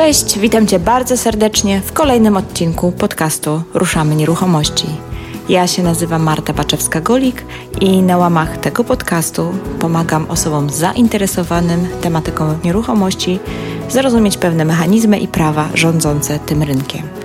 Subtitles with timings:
[0.00, 4.86] Cześć, witam Cię bardzo serdecznie w kolejnym odcinku podcastu Ruszamy Nieruchomości.
[5.48, 7.34] Ja się nazywam Marta Baczewska-Golik
[7.80, 13.38] i na łamach tego podcastu pomagam osobom zainteresowanym tematyką nieruchomości
[13.88, 17.19] zrozumieć pewne mechanizmy i prawa rządzące tym rynkiem.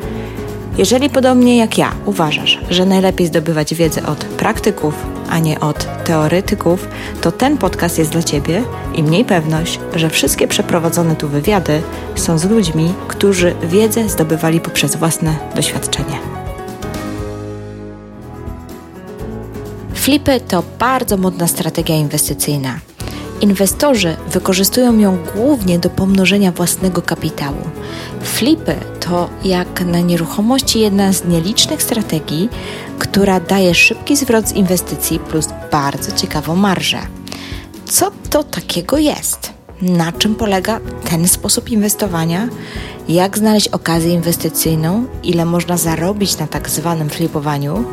[0.78, 4.94] Jeżeli podobnie jak ja uważasz, że najlepiej zdobywać wiedzę od praktyków,
[5.30, 6.88] a nie od teoretyków,
[7.21, 8.64] to ten podcast jest dla Ciebie
[8.96, 11.82] i mniej pewność, że wszystkie przeprowadzone tu wywiady
[12.16, 16.20] są z ludźmi, którzy wiedzę zdobywali poprzez własne doświadczenie.
[19.93, 22.79] Flipy to bardzo modna strategia inwestycyjna.
[23.46, 27.62] Inwestorzy wykorzystują ją głównie do pomnożenia własnego kapitału.
[28.21, 32.50] Flipy to jak na nieruchomości jedna z nielicznych strategii,
[33.00, 36.98] która daje szybki zwrot z inwestycji plus bardzo ciekawą marżę.
[37.86, 39.54] Co to takiego jest?
[39.82, 42.50] Na czym polega ten sposób inwestowania?
[43.09, 45.06] Jak znaleźć okazję inwestycyjną?
[45.24, 47.86] Ile można zarobić na tak zwanym flipowaniu?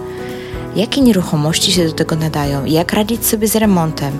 [0.76, 2.64] Jakie nieruchomości się do tego nadają?
[2.64, 4.18] Jak radzić sobie z remontem?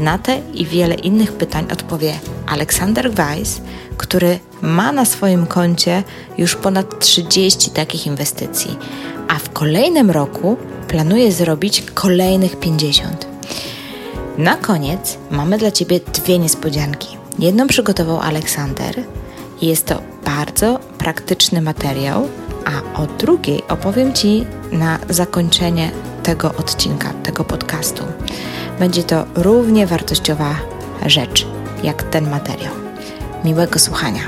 [0.00, 3.60] Na te i wiele innych pytań odpowie Aleksander Weiss,
[3.96, 6.02] który ma na swoim koncie
[6.38, 8.76] już ponad 30 takich inwestycji,
[9.28, 10.56] a w kolejnym roku
[10.88, 13.26] planuje zrobić kolejnych 50.
[14.38, 17.16] Na koniec mamy dla Ciebie dwie niespodzianki.
[17.38, 18.94] Jedną przygotował Aleksander
[19.62, 22.28] jest to bardzo praktyczny materiał,
[22.64, 25.90] a o drugiej opowiem Ci na zakończenie
[26.22, 28.02] tego odcinka, tego podcastu.
[28.80, 30.56] Będzie to równie wartościowa
[31.06, 31.46] rzecz
[31.82, 32.74] jak ten materiał.
[33.44, 34.20] Miłego słuchania.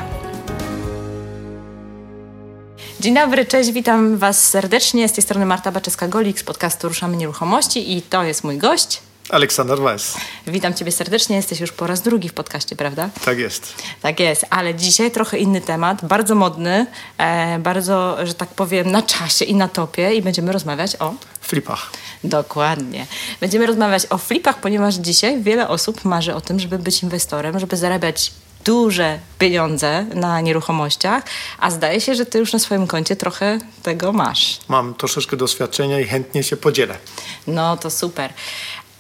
[3.01, 5.09] Dzień dobry, cześć, witam Was serdecznie.
[5.09, 9.03] Z tej strony Marta Baczewska-Golik z podcastu Ruszamy Nieruchomości i to jest mój gość.
[9.31, 10.17] Aleksander Weiss.
[10.47, 11.37] Witam Ciebie serdecznie.
[11.37, 13.11] Jesteś już po raz drugi w podcaście, prawda?
[13.25, 13.75] Tak jest.
[14.03, 16.87] Tak jest, ale dzisiaj trochę inny temat, bardzo modny,
[17.19, 21.15] e, bardzo, że tak powiem, na czasie i na topie i będziemy rozmawiać o...
[21.43, 21.91] Flipach.
[22.25, 23.07] Dokładnie.
[23.41, 27.77] Będziemy rozmawiać o flipach, ponieważ dzisiaj wiele osób marzy o tym, żeby być inwestorem, żeby
[27.77, 28.33] zarabiać
[28.65, 31.23] duże pieniądze na nieruchomościach,
[31.59, 34.59] a zdaje się, że ty już na swoim koncie trochę tego masz.
[34.69, 36.99] Mam troszeczkę doświadczenia i chętnie się podzielę.
[37.47, 38.33] No to super.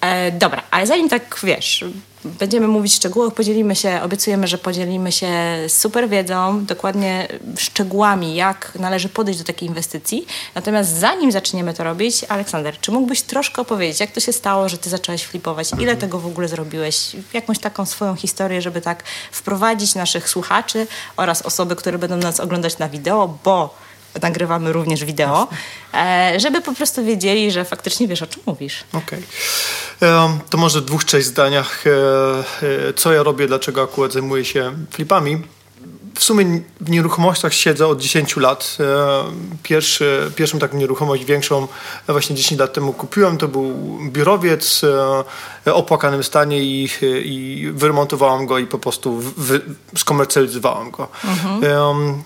[0.01, 1.85] E, dobra, ale zanim tak wiesz,
[2.25, 5.33] będziemy mówić szczegółach, podzielimy się, obiecujemy, że podzielimy się
[5.69, 10.27] super wiedzą, dokładnie szczegółami, jak należy podejść do takiej inwestycji.
[10.55, 14.79] Natomiast zanim zaczniemy to robić, Aleksander, czy mógłbyś troszkę opowiedzieć, jak to się stało, że
[14.79, 15.71] ty zacząłeś flipować?
[15.79, 17.17] Ile tego w ogóle zrobiłeś?
[17.33, 22.79] Jakąś taką swoją historię, żeby tak wprowadzić naszych słuchaczy oraz osoby, które będą nas oglądać
[22.79, 23.75] na wideo, bo
[24.23, 25.49] nagrywamy również wideo,
[25.95, 28.85] e, żeby po prostu wiedzieli, że faktycznie wiesz, o czym mówisz.
[28.93, 29.23] Okej.
[30.01, 30.39] Okay.
[30.51, 31.91] To może w dwóch, trzech zdaniach, e,
[32.89, 35.43] e, co ja robię, dlaczego akurat zajmuję się flipami
[36.15, 38.77] w sumie w nieruchomościach siedzę od 10 lat.
[39.63, 41.69] Pierwszy, pierwszą taką nieruchomość większą
[42.09, 43.39] właśnie 10 lat temu kupiłem.
[43.39, 44.81] To był biurowiec
[45.65, 46.89] opłakanym stanie i,
[47.25, 49.61] i wyremontowałem go i po prostu wy,
[49.97, 51.09] skomercjalizowałem go.
[51.25, 52.23] Mhm.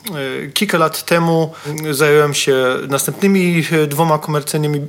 [0.55, 1.53] Kilka lat temu
[1.91, 4.87] zająłem się następnymi dwoma komercyjnymi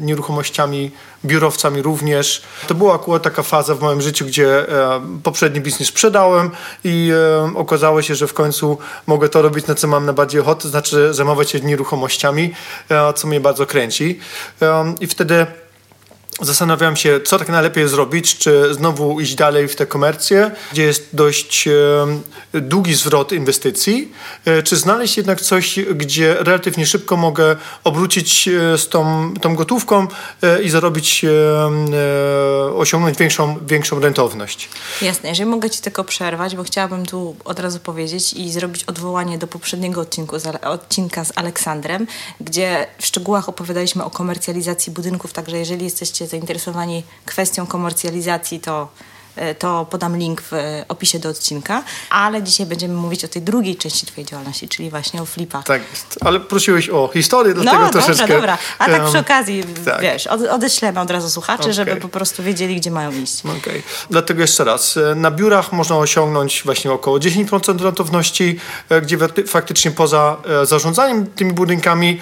[0.00, 0.90] nieruchomościami
[1.24, 2.42] biurowcami również.
[2.66, 4.66] To była akurat taka faza w moim życiu, gdzie
[5.22, 6.50] poprzedni biznes sprzedałem
[6.84, 7.12] i
[7.54, 11.50] okazało się, że w końcu mogę to robić, na co mam najbardziej ochotę, znaczy zajmować
[11.50, 12.54] się nieruchomościami,
[13.14, 14.18] co mnie bardzo kręci.
[15.00, 15.46] I wtedy
[16.40, 21.08] Zastanawiam się, co tak najlepiej zrobić, czy znowu iść dalej w tę komercję, gdzie jest
[21.12, 21.68] dość
[22.54, 24.12] długi zwrot inwestycji,
[24.44, 30.06] e, czy znaleźć jednak coś, gdzie relatywnie szybko mogę obrócić z tą, tą gotówką
[30.42, 34.68] e, i zarobić, e, osiągnąć większą, większą rentowność.
[35.02, 39.38] Jasne, jeżeli mogę Ci tylko przerwać, bo chciałabym tu od razu powiedzieć i zrobić odwołanie
[39.38, 42.06] do poprzedniego odcinku, odcinka z Aleksandrem,
[42.40, 48.88] gdzie w szczegółach opowiadaliśmy o komercjalizacji budynków, także jeżeli jesteście zainteresowani kwestią komercjalizacji, to
[49.58, 53.76] to podam link w e, opisie do odcinka, ale dzisiaj będziemy mówić o tej drugiej
[53.76, 55.64] części Twojej działalności, czyli właśnie o flipach.
[55.64, 55.82] Tak
[56.20, 58.22] ale prosiłeś o historię, dlatego no, troszeczkę...
[58.22, 60.00] No dobra, dobra, a tak przy okazji, tak.
[60.00, 61.72] wiesz, odeślemy od razu słuchaczy, okay.
[61.72, 63.40] żeby po prostu wiedzieli, gdzie mają iść.
[63.44, 63.82] Okej, okay.
[64.10, 68.58] dlatego jeszcze raz, e, na biurach można osiągnąć właśnie około 10% rentowności,
[69.02, 72.20] gdzie faktycznie poza zarządzaniem tymi budynkami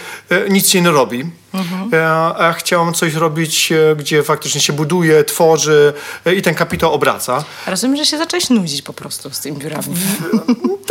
[0.49, 1.25] nic się nie robi.
[1.55, 1.91] Mhm.
[2.39, 5.93] A chciałem coś robić, gdzie faktycznie się buduje, tworzy
[6.37, 7.45] i ten kapitał obraca.
[7.67, 9.97] Rozumiem, że się zacząłeś nudzić po prostu z tym biurami.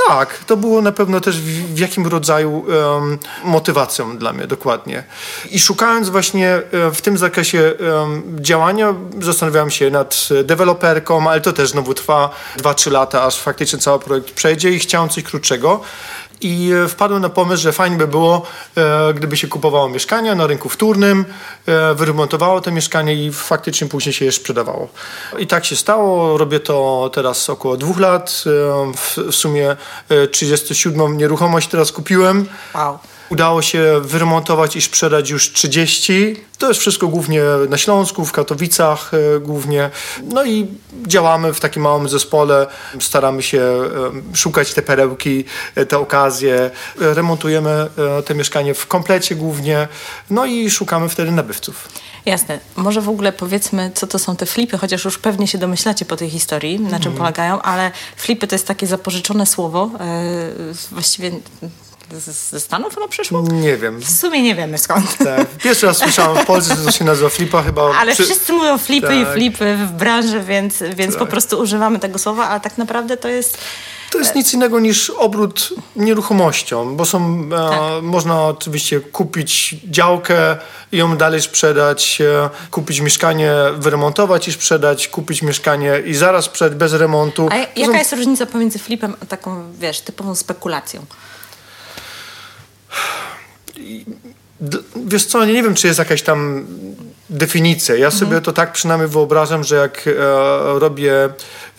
[0.08, 5.04] Tak, to było na pewno też w, w jakim rodzaju um, motywacją dla mnie dokładnie.
[5.52, 11.54] I szukając właśnie um, w tym zakresie um, działania, zastanawiałem się nad deweloperką, ale to
[11.54, 15.82] też znowu trwa 2-3 lata, aż faktycznie cały projekt przejdzie i chciałem coś krótszego.
[16.42, 18.46] I e, wpadłem na pomysł, że fajnie by było,
[18.78, 21.26] e, gdyby się kupowało mieszkania na rynku wtórnym,
[21.66, 24.88] e, wyremontowało te mieszkanie i faktycznie później się je sprzedawało.
[25.38, 26.38] I tak się stało.
[26.38, 28.44] Robię to teraz około dwóch lat.
[28.96, 29.76] W sumie
[30.32, 32.46] 37 nieruchomość teraz kupiłem.
[32.76, 33.00] Wow.
[33.30, 36.36] Udało się wyremontować i sprzedać już 30.
[36.58, 39.90] To jest wszystko głównie na Śląsku, w Katowicach e, głównie.
[40.24, 40.68] No i
[41.08, 42.68] działamy w takim małym zespole.
[43.00, 45.46] Staramy się e, szukać te perełki,
[45.76, 46.72] e, te okazje.
[46.96, 47.88] Remontujemy
[48.26, 49.88] te mieszkanie w komplecie głównie.
[50.30, 51.90] No i szukamy wtedy nabywców.
[52.26, 52.60] Jasne.
[52.76, 56.16] Może w ogóle powiedzmy, co to są te flipy, chociaż już pewnie się domyślacie po
[56.16, 57.18] tej historii, na czym mm.
[57.18, 59.90] polegają, ale flipy to jest takie zapożyczone słowo.
[60.92, 61.32] Właściwie
[62.18, 63.42] ze Stanów chyba przyszło?
[63.42, 64.00] Nie wiem.
[64.00, 65.18] W sumie nie wiemy skąd.
[65.18, 65.48] Tak.
[65.64, 67.96] Pierwszy raz słyszałem w Polsce, że to się nazywa flipa chyba.
[67.96, 68.24] Ale przy...
[68.24, 69.18] wszyscy mówią flipy tak.
[69.18, 71.20] i flipy w branży, więc, więc tak.
[71.20, 73.58] po prostu używamy tego słowa, a tak naprawdę to jest...
[74.12, 77.80] To jest nic innego niż obrót nieruchomością, bo są, e, tak.
[77.82, 80.58] e, można oczywiście kupić działkę
[80.92, 86.78] i ją dalej sprzedać, e, kupić mieszkanie, wyremontować i sprzedać, kupić mieszkanie i zaraz sprzedać
[86.78, 87.50] bez remontu.
[87.52, 87.98] A jaka są...
[87.98, 91.06] jest różnica pomiędzy flipem a taką, wiesz, typową spekulacją?
[94.96, 96.66] Wiesz co, nie wiem, czy jest jakaś tam
[97.30, 97.96] definicja.
[97.96, 98.44] Ja sobie mhm.
[98.44, 100.12] to tak przynajmniej wyobrażam, że jak e,
[100.80, 101.30] robię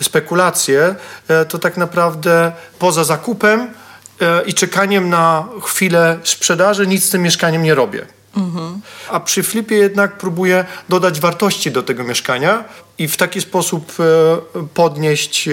[0.03, 0.95] spekulacje,
[1.29, 3.75] e, to tak naprawdę poza zakupem
[4.21, 8.07] e, i czekaniem na chwilę sprzedaży nic z tym mieszkaniem nie robię.
[8.37, 8.81] Mhm.
[9.11, 12.65] A przy flipie jednak próbuję dodać wartości do tego mieszkania
[12.99, 15.53] i w taki sposób e, podnieść, e,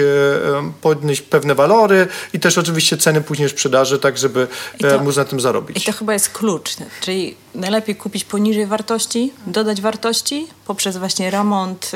[0.80, 4.48] podnieść pewne walory i też oczywiście ceny później sprzedaży, tak żeby
[4.84, 5.76] e, to, móc na tym zarobić.
[5.76, 11.92] I to chyba jest klucz, czyli najlepiej kupić poniżej wartości, dodać wartości poprzez właśnie remont,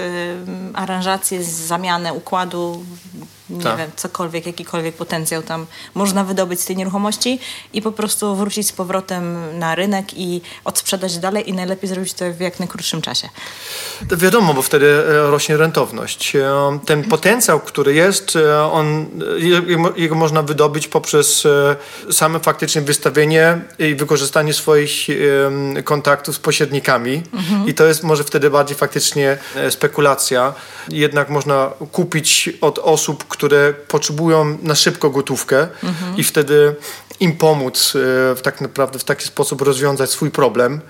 [0.74, 2.84] aranżację, zamianę układu,
[3.50, 3.78] nie tak.
[3.78, 7.38] wiem, cokolwiek, jakikolwiek potencjał tam można wydobyć z tej nieruchomości
[7.72, 12.32] i po prostu wrócić z powrotem na rynek i odsprzedać dalej i najlepiej zrobić to
[12.32, 13.28] w jak najkrótszym czasie.
[14.08, 16.36] To wiadomo, bo wtedy rośnie rentowność.
[16.36, 19.06] E, ten potencjał, który jest, e, on,
[19.96, 21.76] jego można wydobyć poprzez e,
[22.12, 24.92] same faktycznie wystawienie i wykorzystanie swoich
[25.84, 27.68] kontaktów z pośrednikami mhm.
[27.68, 29.38] i to jest może wtedy bardziej faktycznie
[29.70, 30.54] spekulacja.
[30.88, 36.16] Jednak można kupić od osób, które potrzebują na szybko gotówkę mhm.
[36.16, 36.74] i wtedy
[37.20, 37.92] im pomóc
[38.42, 40.80] tak naprawdę w taki sposób rozwiązać swój problem.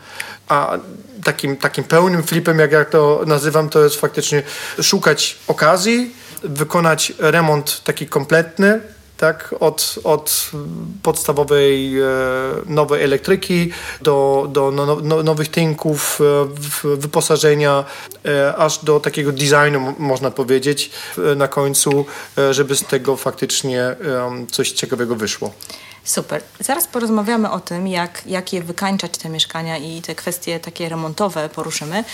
[0.48, 0.78] A
[1.24, 4.42] takim, takim pełnym flipem, jak ja to nazywam, to jest faktycznie
[4.82, 8.80] szukać okazji, wykonać remont taki kompletny,
[9.22, 10.50] tak, od, od
[11.02, 12.04] podstawowej e,
[12.66, 13.70] nowej elektryki
[14.00, 16.20] do, do no, no, nowych tynków,
[16.84, 17.84] e, wyposażenia,
[18.26, 20.90] e, aż do takiego designu, można powiedzieć,
[21.36, 22.06] na końcu,
[22.50, 23.96] żeby z tego faktycznie
[24.50, 25.50] coś ciekawego wyszło.
[26.04, 26.42] Super.
[26.60, 31.48] Zaraz porozmawiamy o tym, jak, jak je wykańczać te mieszkania i te kwestie takie remontowe
[31.48, 32.04] poruszymy.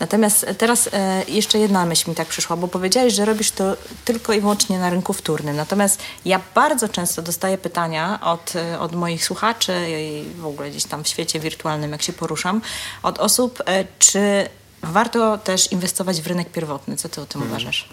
[0.00, 4.32] Natomiast teraz e, jeszcze jedna myśl mi tak przyszła, bo powiedziałeś, że robisz to tylko
[4.32, 5.56] i wyłącznie na rynku wtórnym.
[5.56, 10.84] Natomiast ja bardzo często dostaję pytania od, e, od moich słuchaczy i w ogóle gdzieś
[10.84, 12.60] tam w świecie wirtualnym, jak się poruszam,
[13.02, 14.48] od osób, e, czy
[14.82, 16.96] warto też inwestować w rynek pierwotny.
[16.96, 17.56] Co ty o tym hmm.
[17.56, 17.88] uważasz?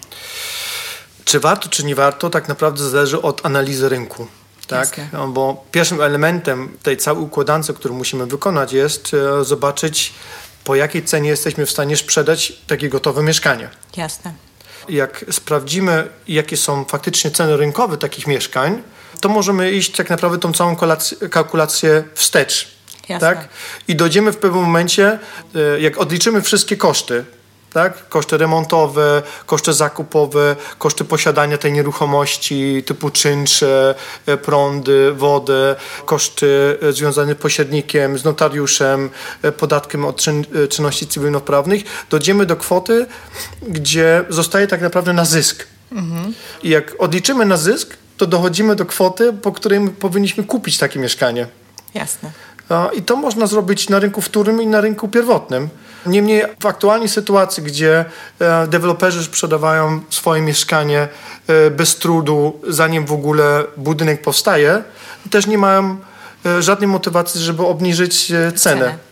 [1.26, 4.28] Czy warto, czy nie warto, tak naprawdę zależy od analizy rynku.
[4.68, 10.14] Tak, no, bo pierwszym elementem tej całej układance, którą musimy wykonać jest e, zobaczyć,
[10.64, 13.69] po jakiej cenie jesteśmy w stanie sprzedać takie gotowe mieszkanie.
[13.97, 14.33] Jasne.
[14.90, 18.81] Jak sprawdzimy, jakie są faktycznie ceny rynkowe takich mieszkań,
[19.21, 20.76] to możemy iść tak naprawdę tą całą
[21.31, 22.78] kalkulację wstecz.
[23.09, 23.28] Jasne.
[23.28, 23.47] Tak?
[23.88, 25.19] I dojdziemy w pewnym momencie,
[25.56, 27.26] e, jak odliczymy wszystkie koszty,
[27.78, 28.10] tak?
[28.10, 36.92] Koszty remontowe, koszty zakupowe, koszty posiadania tej nieruchomości typu czynsze, e, prądy, wodę, koszty e,
[36.92, 39.10] związane z pośrednikiem, z notariuszem,
[39.42, 43.06] e, podatkiem od czyn czynności cywilnoprawnych, dojdziemy do kwoty,
[43.68, 45.68] gdzie zostaje tak naprawdę na zysk.
[45.92, 46.34] Mhm.
[46.64, 51.48] I jak odliczymy na zysk, to dochodzimy do kwoty, po której powinniśmy kupić takie mieszkanie.
[51.94, 52.31] Jasne.
[52.94, 55.69] I to można zrobić na rynku wtórnym i na rynku pierwotnym.
[56.06, 58.06] Niemniej w aktualnej sytuacji, gdzie
[58.39, 61.07] e, deweloperzy sprzedawają swoje mieszkanie
[61.47, 64.83] e, bez trudu, zanim w ogóle budynek powstaje,
[65.30, 65.97] też nie mają
[66.45, 69.06] e, żadnej motywacji, żeby obniżyć cenę.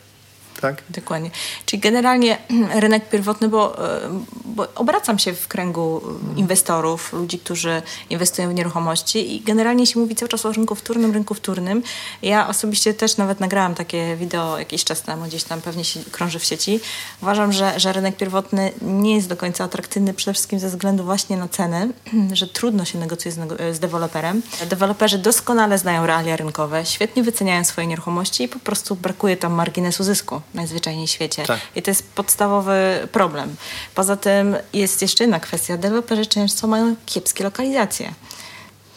[0.62, 0.84] Tak?
[0.90, 1.32] Dokładnie.
[1.66, 2.38] Czyli generalnie
[2.84, 4.00] rynek pierwotny, bo, e,
[4.46, 6.02] bo obracam się w kręgu
[6.36, 11.14] inwestorów, ludzi, którzy inwestują w nieruchomości i generalnie się mówi cały czas o rynku wtórnym,
[11.14, 11.84] rynku wtórnym.
[12.22, 16.40] Ja osobiście też nawet nagrałam takie wideo jakiś czas temu, gdzieś tam pewnie się krąży
[16.40, 16.80] w sieci.
[17.22, 21.38] Uważam, że, że rynek pierwotny nie jest do końca atrakcyjny przede wszystkim ze względu właśnie
[21.38, 21.90] na ceny,
[22.34, 24.42] że trudno się negocjuje z, z deweloperem.
[24.70, 30.04] Deweloperzy doskonale znają realia rynkowe, świetnie wyceniają swoje nieruchomości i po prostu brakuje tam marginesu
[30.04, 31.44] zysku najzwyczajniej w świecie.
[31.46, 31.60] Tak.
[31.76, 33.56] I to jest podstawowy problem.
[33.96, 35.78] Poza tym jest jeszcze jedna kwestia.
[35.78, 38.14] Deweloperzy często mają kiepskie lokalizacje.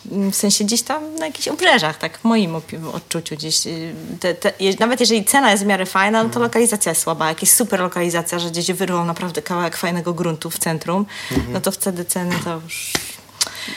[0.05, 2.55] W sensie gdzieś tam na jakichś obrzeżach, tak w moim
[2.93, 3.67] odczuciu gdzieś.
[3.67, 7.29] y, Te, te, nawet jeżeli cena jest w miarę fajna, no to lokalizacja jest słaba.
[7.29, 11.07] Jak jest super lokalizacja, że gdzieś wyrwał naprawdę kawałek fajnego gruntu w centrum,
[11.49, 12.93] no to wtedy ceny to już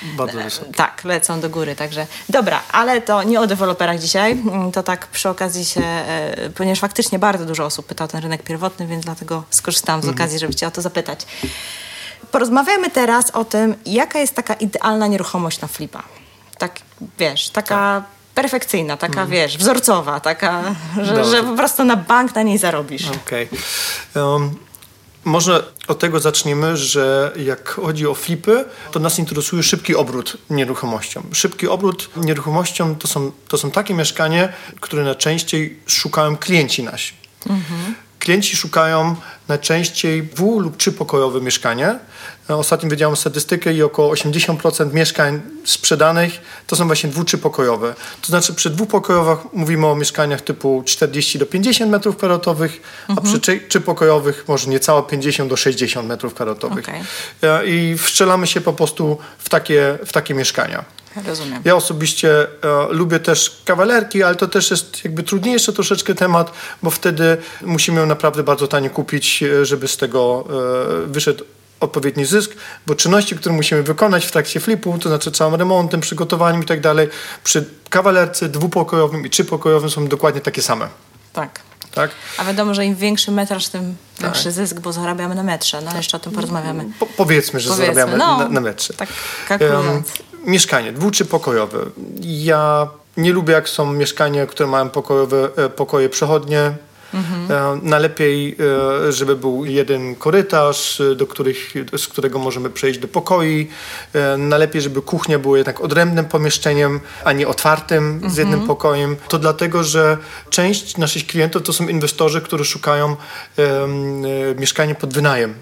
[0.04, 0.72] Bardzo wysokie.
[0.74, 5.08] tak, lecą do góry, także dobra, ale to nie o deweloperach dzisiaj, Mm, to tak
[5.08, 9.06] przy okazji się, e, ponieważ faktycznie bardzo dużo osób pyta o ten rynek pierwotny, więc
[9.06, 11.26] dlatego skorzystałam z okazji, żeby cię o to zapytać.
[12.32, 16.04] Porozmawiamy teraz o tym, jaka jest taka idealna nieruchomość na flipa.
[16.58, 16.80] Tak,
[17.18, 18.04] wiesz, taka
[18.36, 20.62] perfekcyjna, taka, wiesz, wzorcowa, taka,
[21.02, 23.04] że, że po prostu na bank na niej zarobisz.
[23.26, 23.50] Okej.
[24.16, 24.56] Um,
[25.26, 31.24] może od tego zaczniemy, że jak chodzi o flipy, to nas interesuje szybki obrót nieruchomością.
[31.34, 34.50] Szybki obrót nieruchomością to są, to są takie mieszkania,
[34.80, 37.14] które najczęściej szukają klienci nasi.
[38.20, 39.16] Klienci szukają
[39.48, 42.00] najczęściej dwu- lub trzypokojowe mieszkanie.
[42.52, 47.96] E, Ostatnio widziałem statystykę i około 80% mieszkań sprzedanych to są właśnie dwu- trzypokojowe.
[48.22, 52.82] To znaczy przy dwupokojowych mówimy o mieszkaniach typu 40 do 50 metrów kwadratowych,
[53.18, 56.86] a przy trzy- trzypokojowych może niecałe 50 do 60 metrów kwadratowych.
[56.90, 57.02] Okej.
[57.44, 60.86] E, I wszczelamy się po prostu w takie, w takie mieszkania.
[61.28, 61.62] Rozumiem.
[61.66, 62.48] Ja osobiście e,
[62.90, 66.52] lubię też kawalerki, ale to też jest jakby trudniejszy troszeczkę temat,
[66.84, 70.44] bo wtedy musimy ją naprawdę bardzo tanie kupić, e, żeby z tego
[71.04, 71.44] e, wyszedł
[71.82, 72.52] odpowiedni zysk,
[72.88, 76.82] bo czynności, które musimy wykonać w trakcie flipu, to znaczy całym remontem, przygotowaniem i tak
[76.82, 77.10] dalej,
[77.44, 80.88] przy kawalerce dwupokojowym i trzypokojowym są dokładnie takie same.
[81.34, 81.60] Tak.
[81.96, 82.12] Tak?
[82.38, 85.82] A wiadomo, że im większy metraż, tym większy zysk, bo zarabiamy na metrze.
[85.82, 86.86] No ale jeszcze o tym porozmawiamy.
[87.00, 88.94] Po, powiedzmy, że Powiedzmy, zarabiamy no, na, na metrze.
[88.94, 89.10] tak.
[89.50, 90.04] Em,
[90.46, 91.78] mieszkanie dwu czy pokojowe.
[92.22, 96.72] Ja nie lubię, jak są mieszkania, które mają pokojowe, e, pokoje przechodnie.
[97.14, 98.58] E, najlepiej,
[99.08, 103.68] e, żeby był jeden korytarz, e, do których, z którego możemy przejść do pokoi.
[104.38, 109.16] Najlepiej, żeby kuchnia była jednak odrębnym pomieszczeniem, a nie otwartym z jednym pokojem.
[109.28, 110.18] To dlatego, że
[110.50, 113.16] część naszych klientów to są inwestorzy, którzy szukają
[113.58, 115.54] e, mieszkania pod wynajem.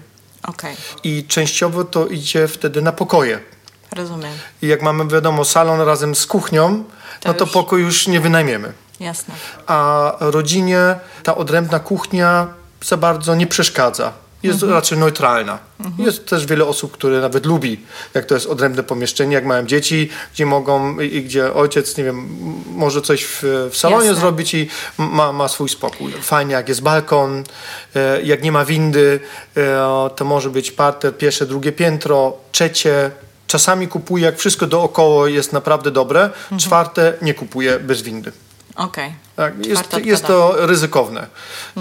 [0.48, 3.40] Okej, I częściowo to idzie wtedy na pokoje.
[3.96, 4.32] rozumiem.
[4.62, 6.84] I jak mamy, wiadomo, salon razem z kuchnią,
[7.20, 8.72] To no to już- pokój już nie wynajmiemy.
[9.00, 9.34] Jasne.
[9.66, 12.46] A rodzinie ta odrębna kuchnia
[12.84, 14.12] za bardzo nie przeszkadza.
[14.42, 15.58] Jest raczej neutralna.
[15.98, 17.80] Jest też wiele osób, które nawet lubi,
[18.14, 22.28] jak to jest odrębne pomieszczenie, jak mają dzieci, gdzie mogą i, gdzie ojciec, nie wiem,
[22.66, 24.20] może coś w, w salonie Jasne.
[24.20, 26.12] zrobić i ma, ma swój spokój.
[26.12, 27.44] Fajnie, jak jest balkon,
[27.96, 29.20] e, jak nie ma windy,
[29.56, 33.10] e, to może być parter, pierwsze, drugie piętro, trzecie.
[33.46, 38.32] Czasami kupuję, jak wszystko dookoła jest naprawdę dobre, czwarte nie kupuję bez windy.
[38.76, 39.12] Okej.
[39.36, 41.26] Tak, jest, jest to ryzykowne.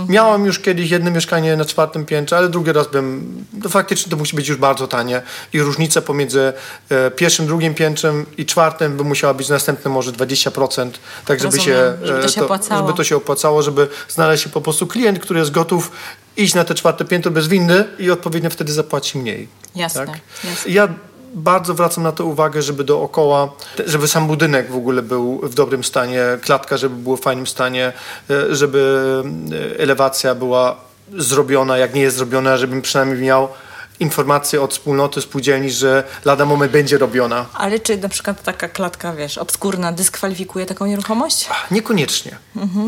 [0.07, 3.45] Miałem już kiedyś jedno mieszkanie na czwartym piętrze, ale drugi raz bym.
[3.63, 5.21] No faktycznie to musi być już bardzo tanie
[5.53, 6.53] i różnica pomiędzy
[6.89, 10.89] e, pierwszym, drugim piętrem i czwartym by musiała być następne może 20%,
[11.25, 12.81] tak żeby się, Rozumiem, żeby to e, się opłacało.
[12.87, 15.91] żeby to się opłacało, żeby znaleźć się po prostu klient, który jest gotów
[16.37, 19.47] iść na te czwarte piętro bez windy i odpowiednio wtedy zapłaci mniej.
[19.75, 20.19] Jasne, Tak?
[20.43, 20.71] jasne.
[20.71, 20.87] Ja
[21.33, 23.51] bardzo zwracam na to uwagę, żeby dookoła,
[23.85, 27.93] żeby sam budynek w ogóle był w dobrym stanie, klatka, żeby była w fajnym stanie,
[28.29, 29.23] e, żeby
[29.75, 30.75] e, elewacja była
[31.17, 33.47] zrobiona, jak nie jest zrobiona, żebym przynajmniej miał
[33.99, 37.45] informację od wspólnoty spółdzielni, że lada moment będzie robiona.
[37.53, 41.49] Ale czy na przykład taka klatka, wiesz, obskurna dyskwalifikuje taką nieruchomość?
[41.71, 42.37] Niekoniecznie.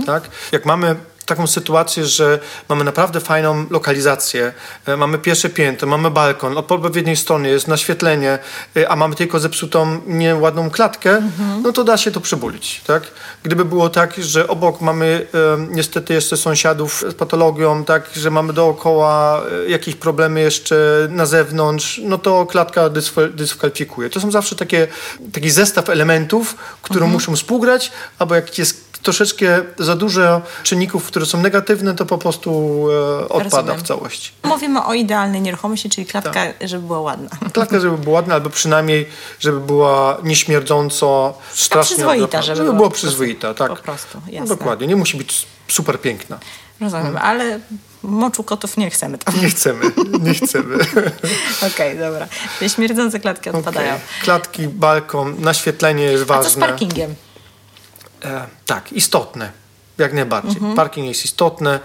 [0.06, 0.30] Tak?
[0.52, 0.96] Jak mamy
[1.36, 4.54] taką sytuację, że mamy naprawdę fajną lokalizację,
[4.86, 8.40] e, mamy pierwsze piętro, mamy balkon, od odpowiedniej strony jest naświetlenie,
[8.78, 11.22] e, a mamy tylko zepsutą, nieładną klatkę,
[11.64, 12.82] no to da się to przebulić.
[12.88, 13.04] Tak?
[13.44, 18.54] Gdyby było tak, że obok mamy e, niestety jeszcze sąsiadów z patologią, tak, że mamy
[18.54, 20.76] dookoła e, jakieś problemy jeszcze
[21.10, 24.10] na zewnątrz, no to klatka dyskwal- dyskwalifikuje.
[24.10, 24.88] To są zawsze takie,
[25.34, 31.42] taki zestaw elementów, które muszą współgrać, albo jak jest troszeczkę za dużo czynników, które są
[31.42, 32.52] negatywne, to po prostu
[32.92, 33.80] e, odpada Rozumiem.
[33.80, 34.32] w całości.
[34.44, 36.56] Mówimy o idealnej nieruchomości, czyli klatka, Tak.
[36.62, 37.30] żeby była ładna.
[37.54, 39.08] Klatka, żeby była ładna, albo przynajmniej,
[39.40, 42.44] żeby była nieśmierdząco, strasznie przyzwoita, odrapana.
[42.44, 43.70] żeby żeby była była przyzwoita, tak.
[43.70, 44.48] po prostu, No jasne.
[44.56, 46.38] dokładnie, nie musi być super piękna.
[46.82, 47.60] rozumiem, ale
[48.04, 49.42] moczu kotów nie chcemy tam.
[49.42, 49.92] Nie chcemy,
[50.22, 50.76] nie chcemy.
[51.74, 52.28] Okej, dobra.
[52.60, 53.94] Te śmierdzące klatki odpadają.
[53.96, 54.02] Okej.
[54.24, 56.50] Klatki, balkon, naświetlenie jest A co ważne.
[56.52, 57.16] z parkingiem?
[58.26, 59.52] E, tak, istotne.
[59.98, 60.58] Jak najbardziej.
[60.58, 60.76] Mhm.
[60.76, 61.70] Parking jest istotny.
[61.70, 61.80] E,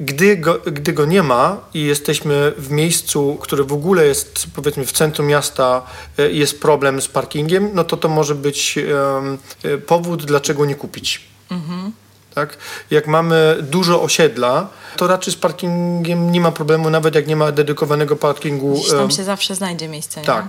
[0.00, 4.86] Gdy go, gdy go nie ma i jesteśmy w miejscu, które w ogóle jest powiedzmy
[4.86, 5.82] w centrum miasta,
[6.18, 8.78] e, jest problem z parkingiem, no to to może być
[9.64, 11.20] e, powód, dlaczego nie kupić.
[11.50, 11.92] Mhm.
[12.34, 12.56] Tak?
[12.90, 17.52] Jak mamy dużo osiedla, to raczej z parkingiem nie ma problemu, nawet jak nie ma
[17.52, 18.74] dedykowanego parkingu.
[18.74, 20.26] Gdzieś tam się zawsze znajdzie miejsce, nie?
[20.26, 20.48] tak.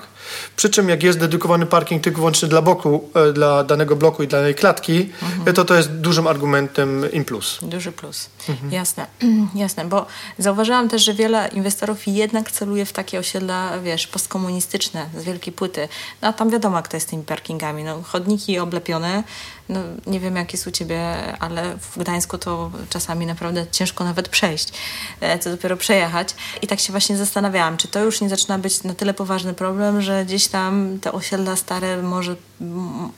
[0.55, 4.27] Przy czym jak jest dedykowany parking tylko wyłącznie dla bloku, e, dla danego bloku i
[4.27, 5.09] danej klatki,
[5.45, 7.59] e, to to jest dużym argumentem in plus.
[7.61, 8.29] Duży plus.
[8.49, 8.71] Mhm.
[8.71, 9.07] Jasne,
[9.55, 10.05] jasne, bo
[10.37, 15.87] zauważyłam też, że wiele inwestorów jednak celuje w takie osiedla, wiesz, postkomunistyczne, z wielkiej płyty.
[16.21, 17.83] No a tam wiadomo, jak to jest z tymi parkingami.
[17.83, 19.23] No, chodniki oblepione,
[19.69, 24.28] no nie wiem jak jest u ciebie, ale w Gdańsku to czasami naprawdę ciężko nawet
[24.29, 24.73] przejść,
[25.21, 26.35] e, co dopiero przejechać.
[26.61, 30.01] I tak się właśnie zastanawiałam, czy to już nie zaczyna być na tyle poważny problem,
[30.01, 32.35] że gdzieś tam te osiedla stare może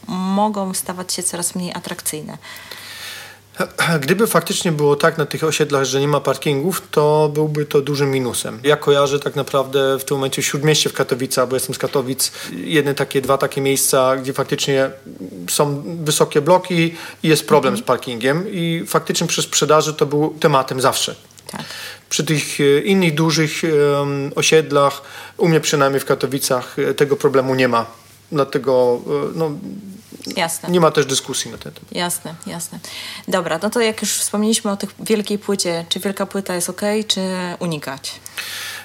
[0.08, 2.38] mogą stawać się coraz mniej atrakcyjne.
[4.02, 8.12] Gdyby faktycznie było tak na tych osiedlach, że nie ma parkingów, to byłby to dużym
[8.12, 8.60] minusem.
[8.64, 12.96] Ja kojarzę tak naprawdę w tym momencie Śródmieście w Katowicach, bo jestem z Katowic, jedne
[12.96, 14.92] takie, dwa takie miejsca, gdzie faktycznie
[15.50, 20.82] są wysokie bloki i jest problem z parkingiem i faktycznie przy sprzedaży to był tematem
[20.82, 21.16] zawsze.
[21.52, 21.62] Tak.
[22.10, 25.02] Przy tych e, innych dużych em, osiedlach,
[25.38, 27.86] u mnie przynajmniej w Katowicach, e, tego problemu nie ma.
[28.32, 29.52] Dlatego e, no,
[30.36, 30.70] Jasne.
[30.70, 31.92] nie ma też dyskusji na ten temat.
[31.92, 32.80] Jasne, jasne.
[33.28, 36.82] Dobra, no to jak już wspomnieliśmy o tych wielkiej płycie, czy wielka płyta jest ok,
[37.08, 37.22] czy
[37.60, 38.20] unikać?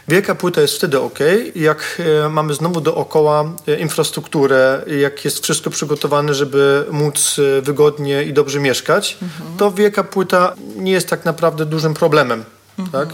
[0.09, 1.19] Wielka płyta jest wtedy ok,
[1.55, 8.25] jak e, mamy znowu dookoła e, infrastrukturę, jak jest wszystko przygotowane, żeby móc e, wygodnie
[8.25, 9.19] i dobrze mieszkać,
[9.59, 12.45] to wielka płyta nie jest tak naprawdę dużym problemem.
[12.93, 13.09] Tak?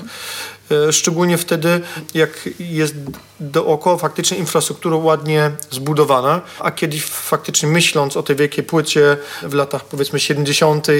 [0.71, 1.81] E, Szczególnie wtedy,
[2.15, 2.95] jak jest
[3.41, 9.85] dookoła faktycznie infrastruktura ładnie zbudowana, a kiedyś faktycznie myśląc o tej wielkiej płycie w latach
[9.85, 10.89] powiedzmy 70.
[10.89, 10.93] e,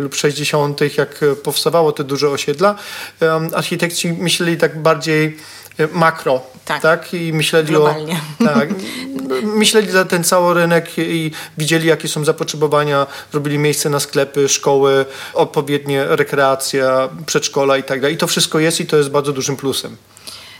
[0.00, 2.74] lub 60., jak e, powstawało te duże osiedla,
[3.20, 6.82] em, architekci myśleli tak bardziej e, makro, Tak.
[6.82, 7.14] tak?
[7.14, 8.20] I myśleli Globalnie.
[8.40, 8.44] o...
[8.44, 8.68] Tak,
[9.60, 15.04] myśleli za ten cały rynek i widzieli, jakie są zapotrzebowania, robili miejsce na sklepy, szkoły,
[15.34, 18.14] odpowiednie rekreacja, przedszkola i tak dalej.
[18.14, 19.96] I to wszystko jest i to jest bardzo dużym plusem.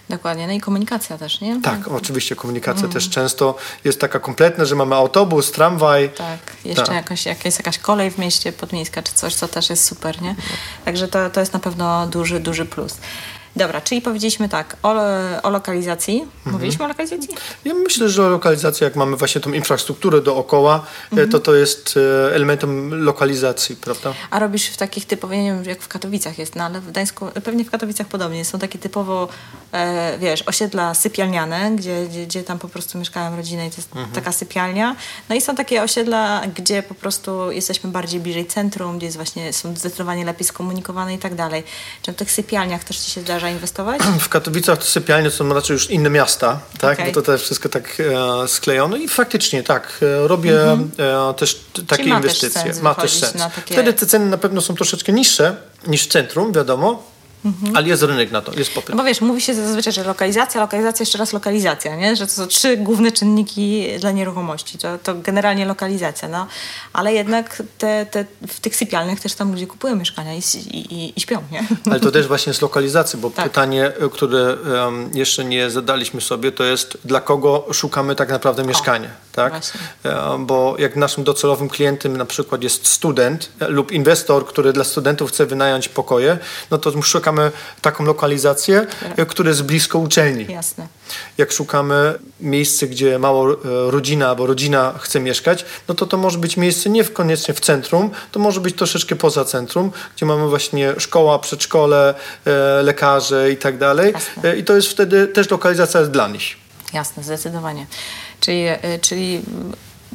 [0.09, 1.61] Dokładnie, no i komunikacja też, nie?
[1.63, 2.93] Tak, oczywiście komunikacja Mm.
[2.93, 6.09] też często jest taka kompletna, że mamy autobus, tramwaj.
[6.11, 6.95] Tak, jeszcze Tak.
[6.95, 10.35] Jakaś, jak jest jakaś kolej w mieście podmiejska czy coś, co też jest super, nie?
[10.85, 12.97] Także to, to jest na pewno duży, duży plus.
[13.57, 14.95] Dobra, czyli powiedzieliśmy tak, o,
[15.43, 16.21] o lokalizacji.
[16.21, 16.53] Mhm.
[16.53, 17.29] Mówiliśmy o lokalizacji?
[17.65, 21.29] Ja myślę, że lokalizacja, jak mamy właśnie tą infrastrukturę dookoła, Mhm.
[21.29, 24.13] e, to to jest e, elementem lokalizacji, prawda?
[24.31, 27.27] A robisz w takich typowo, nie wiem jak w Katowicach jest, no ale w Gdańsku,
[27.45, 29.29] pewnie w Katowicach podobnie, są takie typowo,
[29.73, 33.89] e, wiesz, osiedla sypialniane, gdzie, gdzie, gdzie tam po prostu mieszkają rodziny i to jest
[34.15, 34.97] taka sypialnia.
[35.29, 39.53] No i są takie osiedla, gdzie po prostu jesteśmy bardziej bliżej centrum, gdzie jest właśnie,
[39.53, 41.63] są zdecydowanie lepiej skomunikowane i tak dalej.
[42.03, 44.01] Czy w tych sypialniach też ci się zdarza inwestować?
[44.21, 46.99] W Katowicach to sypialnie są raczej już inne miasta, tak?
[46.99, 47.13] Okej.
[47.13, 47.97] Bo to też wszystko tak
[48.45, 50.63] e, sklejone i faktycznie tak, e, robię
[50.99, 52.63] e, też takie ma też inwestycje.
[52.63, 53.33] sens ma też sens.
[53.55, 57.03] takie- Wtedy te ceny na pewno są troszeczkę niższe niż w centrum, wiadomo,
[57.75, 58.91] ale jest rynek na to, jest popyt.
[58.91, 62.17] No bo wiesz, mówi się zazwyczaj, że lokalizacja, lokalizacja, jeszcze raz lokalizacja, nie?
[62.17, 64.79] Że to są trzy główne czynniki dla nieruchomości.
[64.79, 66.47] To, to generalnie lokalizacja, no.
[66.93, 71.21] Ale jednak te, te, w tych sypialniach też tam ludzie kupują mieszkania i, i, i
[71.21, 71.67] śpią, nie?
[71.91, 73.45] Ale to też właśnie z lokalizacji, bo Tak.
[73.45, 79.09] pytanie, które em, jeszcze nie zadaliśmy sobie, to jest dla kogo szukamy tak naprawdę mieszkania,
[79.35, 79.53] tak?
[79.53, 79.81] właśnie.
[80.05, 84.85] E, Bo jak naszym docelowym klientem na przykład jest student e, lub inwestor, który dla
[84.85, 86.39] studentów chce wynająć pokoje,
[86.71, 90.47] no to szukamy taką lokalizację, e, która jest blisko uczelni.
[90.49, 90.87] Jasne.
[91.39, 93.57] Jak szukamy miejsce, gdzie mało
[93.91, 98.11] rodzina albo rodzina chce mieszkać, no to to może być miejsce nie koniecznie w centrum,
[98.33, 102.15] to może być troszeczkę poza centrum, gdzie mamy właśnie szkoła, przedszkole,
[102.83, 104.13] lekarze i tak dalej.
[104.13, 104.57] Jasne.
[104.57, 106.57] I to jest wtedy też lokalizacja dla nich.
[106.93, 107.87] Jasne, zdecydowanie.
[108.45, 109.43] Czyli, y, czyli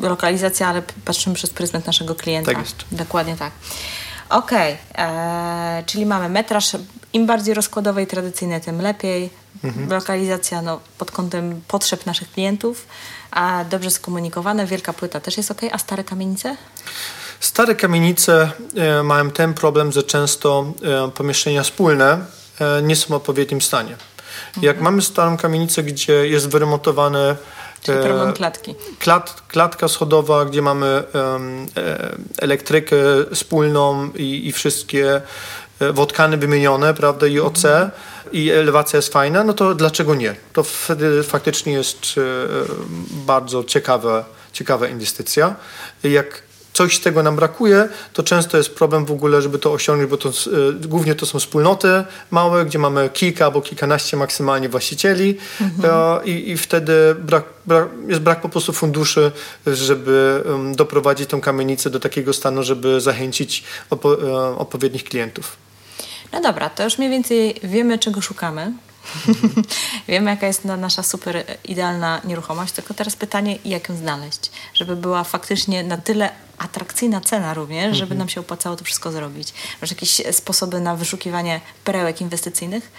[0.01, 2.51] lokalizacja, ale patrzymy przez pryzmat naszego klienta.
[2.51, 2.75] Tak jest.
[2.91, 3.51] Dokładnie tak.
[4.29, 6.71] Okej, e, czyli mamy metraż,
[7.13, 9.29] im bardziej rozkładowe i tradycyjne, tym lepiej.
[9.63, 9.89] Mhm.
[9.89, 12.87] Lokalizacja no, pod kątem potrzeb naszych klientów,
[13.31, 16.57] a dobrze skomunikowane, wielka płyta też jest ok, a stare kamienice?
[17.39, 20.73] Stare kamienice e, mają ten problem, że często
[21.07, 22.25] e, pomieszczenia wspólne
[22.59, 23.95] e, nie są w odpowiednim stanie.
[24.61, 27.35] Jak mamy starą kamienicę, gdzie jest wyremontowane
[27.83, 28.75] Czyli e, problem klatki.
[28.99, 31.39] Klat, klatka schodowa, gdzie mamy e,
[32.37, 32.95] elektrykę
[33.33, 35.21] wspólną i, i wszystkie
[35.79, 37.63] e, wodkany wymienione, prawda, i OC
[38.31, 40.35] i elewacja jest fajna, no to dlaczego nie?
[40.53, 42.19] To wtedy faktycznie jest
[43.11, 45.55] bardzo ciekawa, ciekawa inwestycja.
[46.03, 46.48] Jak
[46.79, 50.17] coś z tego nam brakuje, to często jest problem w ogóle, żeby to osiągnąć, bo
[50.17, 56.21] to, y, głównie to są wspólnoty małe, gdzie mamy kilka albo kilkanaście maksymalnie właścicieli mhm.
[56.27, 59.31] y, i, wtedy brak, brak, jest brak po prostu funduszy,
[59.67, 60.43] żeby
[60.75, 65.57] doprowadzić tą kamienicę do takiego stanu, żeby zachęcić opo, y, odpowiednich klientów.
[66.33, 68.73] No dobra, to już mniej więcej wiemy, czego szukamy.
[70.07, 75.23] Wiemy, jaka jest nasza super idealna nieruchomość, tylko teraz pytanie, jak ją znaleźć, żeby była
[75.23, 78.17] faktycznie na tyle atrakcyjna cena również, żeby mhm.
[78.17, 79.53] nam się opłacało to wszystko zrobić.
[79.81, 82.91] Masz jakieś sposoby na wyszukiwanie perełek inwestycyjnych?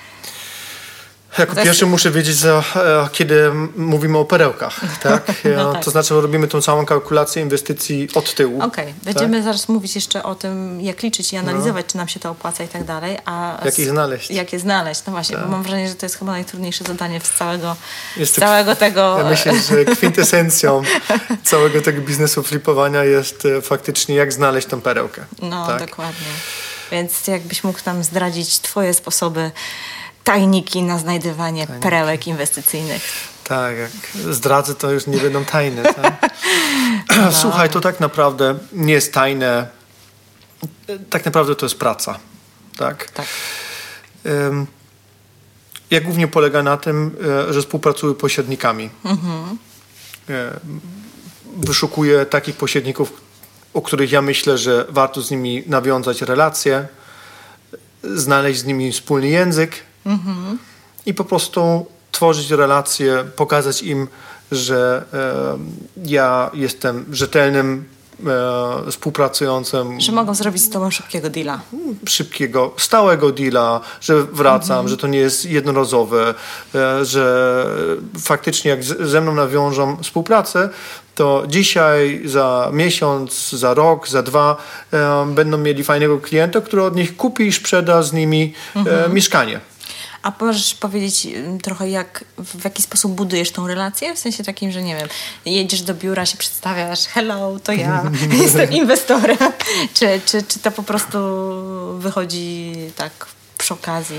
[1.39, 1.91] Jako no pierwszy jest...
[1.91, 5.33] muszę wiedzieć, za, e, kiedy mówimy o perełkach, tak?
[5.57, 5.85] no tak?
[5.85, 8.63] To znaczy robimy tą całą kalkulację inwestycji od tyłu.
[8.63, 8.95] Okej, okay.
[9.03, 9.45] będziemy tak?
[9.45, 11.93] zaraz mówić jeszcze o tym, jak liczyć i analizować, no.
[11.93, 13.19] czy nam się to opłaca i tak dalej.
[13.25, 14.31] A jak je znaleźć.
[14.31, 15.45] Jak je znaleźć, no właśnie, tak.
[15.45, 17.77] bo mam wrażenie, że to jest chyba najtrudniejsze zadanie z całego,
[18.17, 19.19] jest to, całego tego...
[19.19, 20.83] Ja myślę, że kwintesencją
[21.45, 25.25] całego tego biznesu flipowania jest e, faktycznie jak znaleźć tą perełkę.
[25.43, 25.81] No, tak?
[25.81, 26.27] dokładnie.
[26.91, 29.51] Więc jakbyś mógł nam zdradzić twoje sposoby
[30.31, 31.83] tajniki na znajdywanie tajniki.
[31.83, 33.03] perełek inwestycyjnych.
[33.45, 33.91] Tak, jak
[34.35, 35.83] zdradzę, to już nie będą tajne.
[35.83, 36.31] Tak?
[37.17, 37.33] No.
[37.33, 39.67] Słuchaj, to tak naprawdę nie jest tajne.
[41.11, 42.19] Tak naprawdę to jest praca.
[42.77, 43.11] Tak?
[43.11, 43.27] tak.
[44.25, 44.67] Um,
[45.91, 47.17] ja głównie polega na tym,
[47.49, 48.91] e, że współpracuję pośrednikami.
[49.05, 49.59] Mhm.
[50.29, 50.61] E,
[51.57, 53.13] wyszukuję takich pośredników,
[53.75, 56.87] o których ja myślę, że warto z nimi nawiązać relacje,
[58.03, 60.59] znaleźć z nimi wspólny język Mhm.
[61.07, 64.09] I po prostu tworzyć relacje, pokazać im,
[64.53, 65.59] że e,
[66.07, 67.85] ja jestem rzetelnym
[68.27, 70.01] e, współpracującym.
[70.01, 71.61] Że mogą zrobić z tobą szybkiego deala.
[72.09, 74.89] Szybkiego, stałego deala, że wracam, mhm.
[74.89, 76.35] że to nie jest jednorazowe,
[76.75, 77.67] e, że
[78.19, 80.69] faktycznie jak z, ze mną nawiążą współpracę,
[81.15, 84.57] to dzisiaj, za miesiąc, za rok, za dwa
[84.93, 89.15] e, będą mieli fajnego klienta, który od nich kupi i sprzeda z nimi e, mhm.
[89.15, 89.61] mieszkanie.
[90.23, 91.29] A możesz powiedzieć
[91.63, 94.15] trochę, jak, w jaki sposób budujesz tą relację?
[94.15, 95.09] W sensie takim, że nie wiem,
[95.45, 98.03] jedziesz do biura, się przedstawiasz, hello, to ja,
[98.43, 99.39] jestem inwestorem.
[99.95, 101.19] czy, czy, czy to po prostu
[101.99, 103.27] wychodzi tak
[103.59, 104.19] przy okazji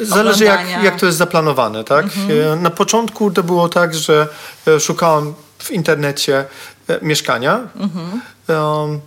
[0.00, 2.04] Zależy jak, jak to jest zaplanowane, tak?
[2.04, 2.52] Mhm.
[2.52, 4.28] E, na początku to było tak, że
[4.66, 6.44] e, szukałam w internecie
[6.88, 7.60] e, mieszkania.
[7.76, 8.20] Mhm.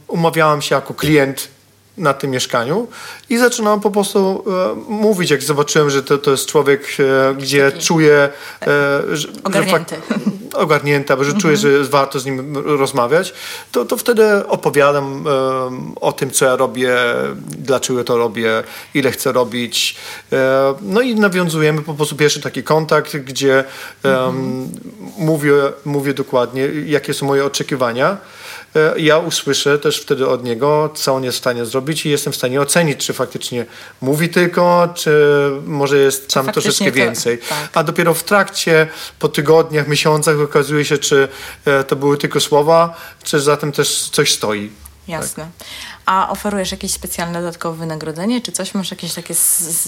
[0.07, 1.47] umawiałam się jako klient
[1.97, 2.87] na tym mieszkaniu
[3.29, 7.71] i zaczynam po prostu e, mówić, jak zobaczyłem, że to, to jest człowiek, e, gdzie
[7.71, 8.29] Taki, czuję...
[8.59, 8.69] Tak.
[8.69, 9.95] E, że, ogarnięty.
[9.95, 11.87] Że ogarnięty, że czuję, że mhm.
[11.87, 13.33] warto z nim rozmawiać,
[13.71, 16.95] to, to wtedy opowiadam e, o tym, co ja robię,
[17.45, 19.95] dlaczego to robię, ile chcę robić.
[20.31, 23.63] E, no i nawiązujemy po prostu pierwszy taki kontakt, gdzie
[24.03, 24.69] mhm.
[25.17, 25.53] mówię,
[25.85, 28.17] mówię dokładnie, jakie są moje oczekiwania.
[28.75, 32.33] E, ja usłyszę też wtedy od niego, co on jest w stanie zrobić i jestem
[32.33, 33.65] w stanie ocenić, czy faktycznie
[34.01, 35.11] mówi tylko, czy
[35.65, 37.37] może jest czy tam troszeczkę to, więcej.
[37.37, 37.69] Tak.
[37.73, 38.87] A dopiero w trakcie,
[39.19, 41.27] po tygodniach, miesiącach okazuje się, czy
[41.65, 44.71] e, to były tylko słowa, czy za tym też coś stoi.
[45.07, 45.47] Jasne.
[45.59, 45.67] Tak.
[46.05, 48.73] A oferujesz jakieś specjalne dodatkowe wynagrodzenie, czy coś?
[48.73, 49.33] Masz jakiś taki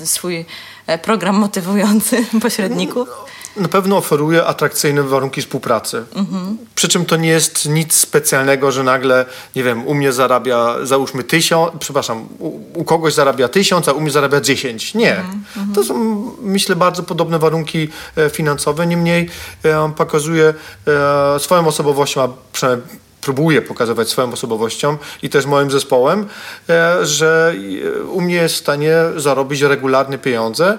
[0.06, 0.46] swój
[0.88, 3.10] e, program motywujący pośredników?
[3.58, 6.04] Na pewno oferuje atrakcyjne warunki współpracy.
[6.16, 6.58] Mhm.
[6.76, 11.24] Przy czym to nie jest nic specjalnego, że nagle, nie wiem, u mnie zarabia, załóżmy
[11.24, 14.94] tysiąc, przepraszam, u, u kogoś zarabia tysiąc, a u mnie zarabia dziesięć.
[14.94, 15.16] Nie.
[15.16, 15.74] Mhm.
[15.76, 15.96] To są,
[16.42, 18.88] myślę, bardzo podobne warunki e, finansowe.
[18.88, 19.30] Niemniej
[19.64, 20.54] e, pokazuje
[20.88, 26.28] e, swoją osobowością, a przynajmniej próbuję pokazywać swoją osobowością i też moim zespołem,
[26.70, 27.54] e, że
[27.98, 30.78] e, u mnie jest w stanie zarobić regularne pieniądze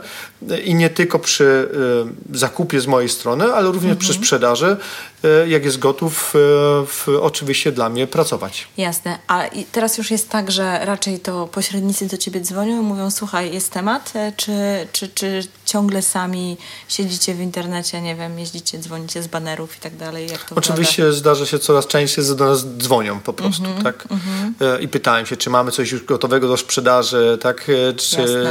[0.64, 1.68] i nie tylko przy
[2.32, 3.98] e, zakupie z mojej strony, ale również mhm.
[3.98, 4.76] przy sprzedaży,
[5.46, 6.32] jak jest gotów
[6.86, 8.68] w, oczywiście dla mnie pracować.
[8.76, 9.18] Jasne.
[9.26, 13.54] A teraz już jest tak, że raczej to pośrednicy do ciebie dzwonią i mówią, słuchaj,
[13.54, 14.52] jest temat, czy,
[14.92, 16.56] czy, czy ciągle sami
[16.88, 20.28] siedzicie w internecie, nie wiem, jeździcie, dzwonicie z banerów i tak dalej?
[20.30, 21.18] Jak to Oczywiście wygląda?
[21.18, 24.06] zdarza się coraz częściej, że do nas dzwonią po prostu, -hmm, tak?
[24.10, 24.82] Mm -hmm.
[24.82, 27.66] I pytają się, czy mamy coś już gotowego do sprzedaży, tak?
[27.68, 28.44] E, czy,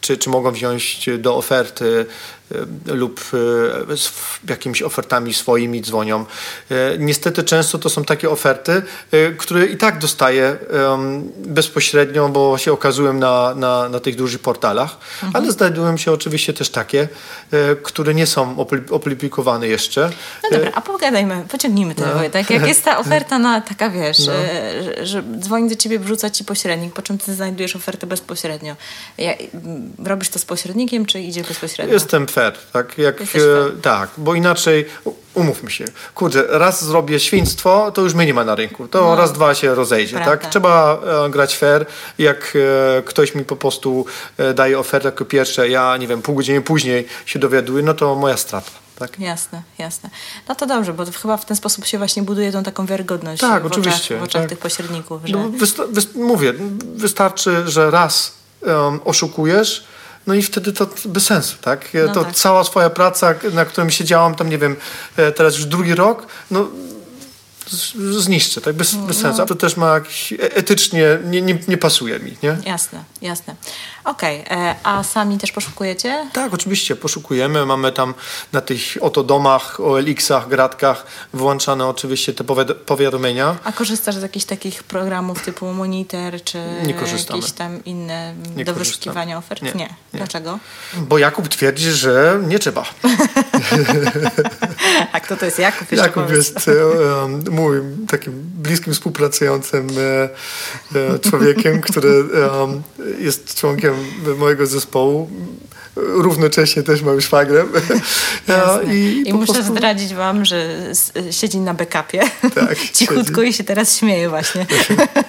[0.00, 2.06] czy, czy mogą wziąć do oferty.
[2.88, 3.20] E, lub
[3.90, 4.12] e, z
[4.48, 6.24] jakimiś ofertami swoimi dzwonią.
[6.98, 8.82] Niestety często to są takie oferty,
[9.38, 10.56] które i tak dostaję
[11.36, 15.44] bezpośrednio, bo się okazują na, na, na tych dużych portalach, mhm.
[15.44, 17.08] ale znajdują się oczywiście też takie,
[17.82, 20.10] które nie są opublikowane jeszcze.
[20.42, 22.14] No dobra, a pogadajmy, pociągnijmy ten no.
[22.14, 22.50] Wojtek.
[22.50, 24.24] Jak jest ta oferta na taka, wiesz, no.
[24.24, 28.76] że, że dzwoni do ciebie, wrzuca ci pośrednik, po czym ty znajdujesz ofertę bezpośrednio.
[29.18, 29.34] Ja,
[30.04, 31.94] robisz to z pośrednikiem, czy idzie bezpośrednio?
[31.94, 32.41] Jestem fair,
[32.72, 32.98] tak?
[32.98, 33.26] Jak, e,
[33.82, 34.86] tak, bo inaczej,
[35.34, 38.88] umówmy się, kurczę, raz zrobię świństwo, to już mnie nie ma na rynku.
[38.88, 39.16] To no.
[39.16, 40.22] raz, dwa się rozejdzie, tak?
[40.22, 40.42] Prawda.
[40.42, 40.50] tak?
[40.50, 41.86] Trzeba e, grać fair.
[42.18, 42.52] Jak
[42.98, 44.06] e, ktoś mi po prostu
[44.38, 48.14] e, daje ofertę jako pierwsze, ja, nie wiem, pół godziny później się dowiaduję, no to
[48.14, 48.70] moja strata.
[48.98, 49.20] Tak?
[49.20, 50.10] Jasne, jasne.
[50.48, 53.40] No to dobrze, bo to chyba w ten sposób się właśnie buduje tą taką wiarygodność
[53.40, 54.48] tak, w oczywiście, oczach, w oczach tak.
[54.48, 55.22] tych pośredników.
[55.24, 55.32] Że...
[55.32, 56.54] No, wysta- wy- mówię,
[56.94, 59.84] wystarczy, że raz um, oszukujesz,
[60.26, 61.88] no i wtedy to bez sensu, tak?
[62.06, 62.34] No to tak.
[62.34, 64.76] cała swoja praca, na którym siedziałam tam, nie wiem,
[65.16, 66.68] e, teraz już drugi rok, no
[68.18, 68.74] zniszczę, tak?
[68.76, 69.38] Bez, bez sensu.
[69.38, 69.46] No.
[69.46, 72.56] To też ma jakiś, e, etycznie nie, nie, nie pasuje mi, nie?
[72.66, 73.56] Jasne, jasne.
[74.04, 74.58] Okej, okay.
[74.58, 76.26] E, a sami też poszukujecie?
[76.32, 77.66] Tak, oczywiście, poszukujemy.
[77.66, 78.14] Mamy tam
[78.52, 82.44] na tych oto domach, OLX-ach, gratkach włączane oczywiście te
[82.86, 83.56] powiadomienia.
[83.64, 86.58] A korzystasz z jakichś takich programów typu Monitor, czy
[87.28, 89.62] jakieś tam inne nie do wyszukiwania ofert?
[89.62, 89.72] Nie.
[89.72, 89.78] nie.
[89.78, 89.94] nie.
[90.12, 90.58] Dlaczego?
[90.96, 92.84] Bo Jakub twierdzi, że nie trzeba.
[95.12, 95.92] a kto to jest Jakub?
[95.92, 96.70] Jakub jest
[97.22, 100.28] um, moim takim bliskim współpracującym e,
[100.98, 102.24] e, człowiekiem, który
[103.18, 103.91] jest członkiem
[104.38, 105.30] mojego zespołu
[105.96, 107.68] równocześnie też mam szwagrem.
[108.92, 109.72] I, I muszę prostu...
[109.72, 110.76] zdradzić wam, że
[111.30, 112.22] siedzi na backupie.
[112.54, 113.50] Tak, Cichutko siedzi.
[113.50, 114.66] i się teraz śmieje właśnie.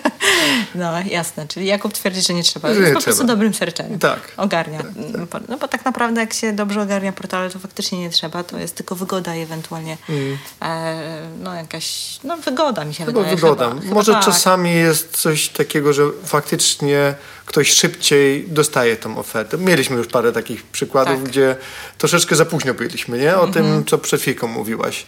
[0.76, 2.74] no jasne, czyli Jakub twierdzi, że nie trzeba.
[2.74, 3.16] Że jest po trzeba.
[3.16, 4.00] prostu dobrym serczem.
[4.00, 4.20] Tak.
[4.38, 4.78] Ogarnia.
[4.78, 5.42] Tak, tak.
[5.50, 8.44] No bo tak naprawdę jak się dobrze ogarnia portale, to faktycznie nie trzeba.
[8.44, 10.38] To jest tylko wygoda i ewentualnie mm.
[10.62, 13.36] e, no jakaś, no wygoda mi się chyba wydaje.
[13.36, 13.70] Wygoda.
[13.70, 14.34] Chyba, Może chyba tak.
[14.34, 17.16] czasami jest coś takiego, że faktycznie
[17.46, 19.58] ktoś szybciej dostaje tą ofertę.
[19.58, 21.24] Mieliśmy już parę takich przykładów, tak.
[21.24, 21.56] gdzie
[21.98, 23.38] troszeczkę za późno byliśmy, nie?
[23.38, 23.86] O tym, mhm.
[23.86, 25.06] co przed chwilką mówiłaś.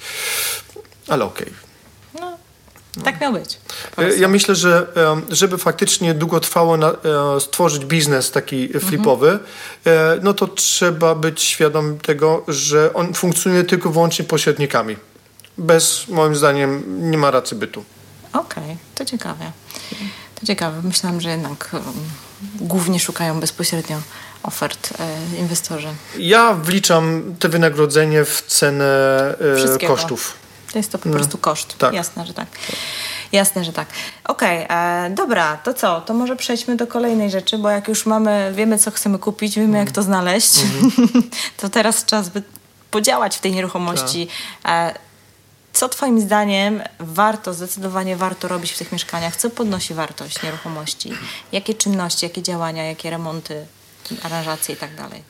[1.07, 1.47] Ale okej.
[1.47, 1.65] Okay.
[2.97, 3.59] No, tak miał być.
[3.97, 4.87] E, ja myślę, że
[5.29, 6.95] żeby faktycznie długotrwało na, e,
[7.39, 9.49] stworzyć biznes taki flipowy, mhm.
[9.85, 14.97] E, no to trzeba być świadom tego, że on funkcjonuje tylko wyłącznie pośrednikami.
[15.57, 17.83] Bez, moim zdaniem, nie ma racji bytu.
[18.33, 19.51] Okej, okay, to ciekawe.
[20.39, 20.81] To ciekawe.
[20.83, 21.71] Myślałam, że jednak
[22.55, 23.97] głównie szukają bezpośrednio
[24.43, 25.87] ofert e, inwestorzy.
[26.17, 28.85] Ja wliczam te wynagrodzenie w cenę
[29.81, 30.33] e, kosztów.
[30.71, 31.15] To jest to po no.
[31.15, 31.77] prostu koszt.
[31.77, 31.93] Tak.
[31.93, 32.47] Jasne, że tak.
[33.31, 33.87] Jasne, że tak.
[34.23, 36.01] Okej, okay, e, dobra, to co?
[36.01, 39.77] To może przejdźmy do kolejnej rzeczy, bo jak już mamy, wiemy co chcemy kupić, wiemy
[39.77, 41.21] jak to znaleźć, mm -hmm.
[41.61, 42.43] to teraz czas by
[42.91, 44.27] podziałać w tej nieruchomości.
[44.63, 44.95] Tak.
[44.95, 44.99] E,
[45.75, 49.35] co Twoim zdaniem warto, zdecydowanie warto robić w tych mieszkaniach?
[49.35, 51.11] Co podnosi wartość nieruchomości?
[51.51, 53.65] Jakie czynności, jakie działania, jakie remonty,
[54.23, 55.23] aranżacje i tak dalej?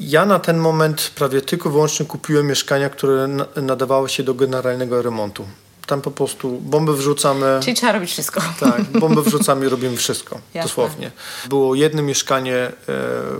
[0.00, 5.46] Ja na ten moment prawie tylko wyłącznie kupiłem mieszkania, które nadawały się do generalnego remontu.
[5.90, 7.60] Tam po prostu bombę wrzucamy.
[7.62, 8.42] Czyli trzeba robić wszystko.
[8.60, 10.40] Tak, bombę wrzucamy i robimy wszystko.
[10.54, 10.68] Jasne.
[10.68, 11.10] Dosłownie.
[11.48, 12.72] Było jedno mieszkanie, e,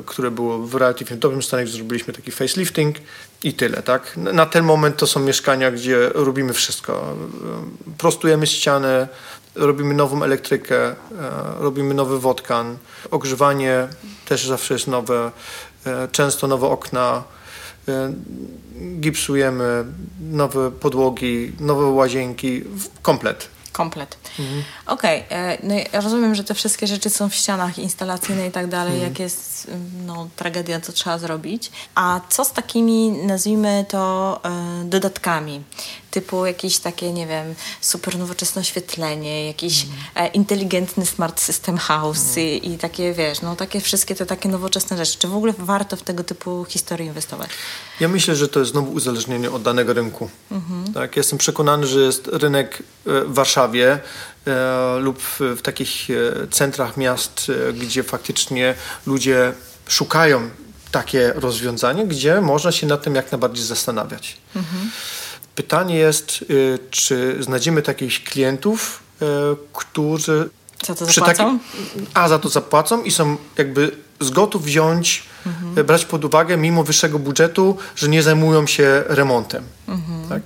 [0.06, 2.96] które było w relatywnie dobrym stanie, gdzie zrobiliśmy taki facelifting
[3.44, 4.16] i tyle, tak?
[4.16, 6.92] Na ten moment to są mieszkania, gdzie robimy wszystko.
[6.92, 9.08] E, prostujemy ścianę,
[9.54, 10.94] robimy nową elektrykę, e,
[11.58, 12.78] robimy nowy wodkan,
[13.10, 13.88] ogrzewanie
[14.24, 15.30] też zawsze jest nowe,
[15.86, 17.22] e, często nowe okna,
[19.00, 19.84] gipsujemy
[20.20, 22.62] nowe podłogi, nowe łazienki,
[23.02, 23.48] komplet.
[23.72, 24.18] Komplet.
[24.38, 24.62] Mhm.
[24.86, 25.58] Okej, okay.
[25.62, 28.92] no ja rozumiem, że te wszystkie rzeczy są w ścianach instalacyjne i tak dalej.
[28.92, 29.10] Mhm.
[29.10, 29.70] Jak jest
[30.06, 31.70] no, tragedia, co trzeba zrobić.
[31.94, 34.40] A co z takimi, nazwijmy to,
[34.84, 35.62] dodatkami?
[36.10, 39.96] Typu jakieś takie, nie wiem, super nowoczesne oświetlenie, jakiś mm.
[40.14, 42.48] e, inteligentny smart system house mm.
[42.48, 45.18] i, i, takie, wiesz, no takie wszystkie te takie nowoczesne rzeczy.
[45.18, 47.50] Czy w ogóle warto w tego typu historii inwestować?
[48.00, 50.30] Ja myślę, że to jest znowu uzależnienie od danego rynku.
[50.52, 50.94] Mm-hmm.
[50.94, 52.80] Tak, jestem przekonany, że jest rynek e,
[53.24, 53.98] w Warszawie
[54.46, 56.08] e, lub w, w takich
[56.50, 58.74] centrach miast, gdzie faktycznie
[59.06, 59.52] ludzie
[59.88, 60.50] szukają
[60.90, 64.36] takie rozwiązanie, gdzie można się nad tym jak najbardziej zastanawiać.
[64.56, 64.90] Mhm.
[65.54, 69.26] Pytanie jest, y, czy znajdziemy takich klientów, y,
[69.72, 70.50] którzy
[70.86, 71.58] za to zapłacą?
[71.58, 75.78] Taki, a za to zapłacą i są jakby z gotów wziąć, mhm.
[75.78, 79.64] Y, brać pod uwagę mimo wyższego budżetu, że nie zajmują się remontem.
[79.88, 80.28] Mhm.
[80.28, 80.42] Tak?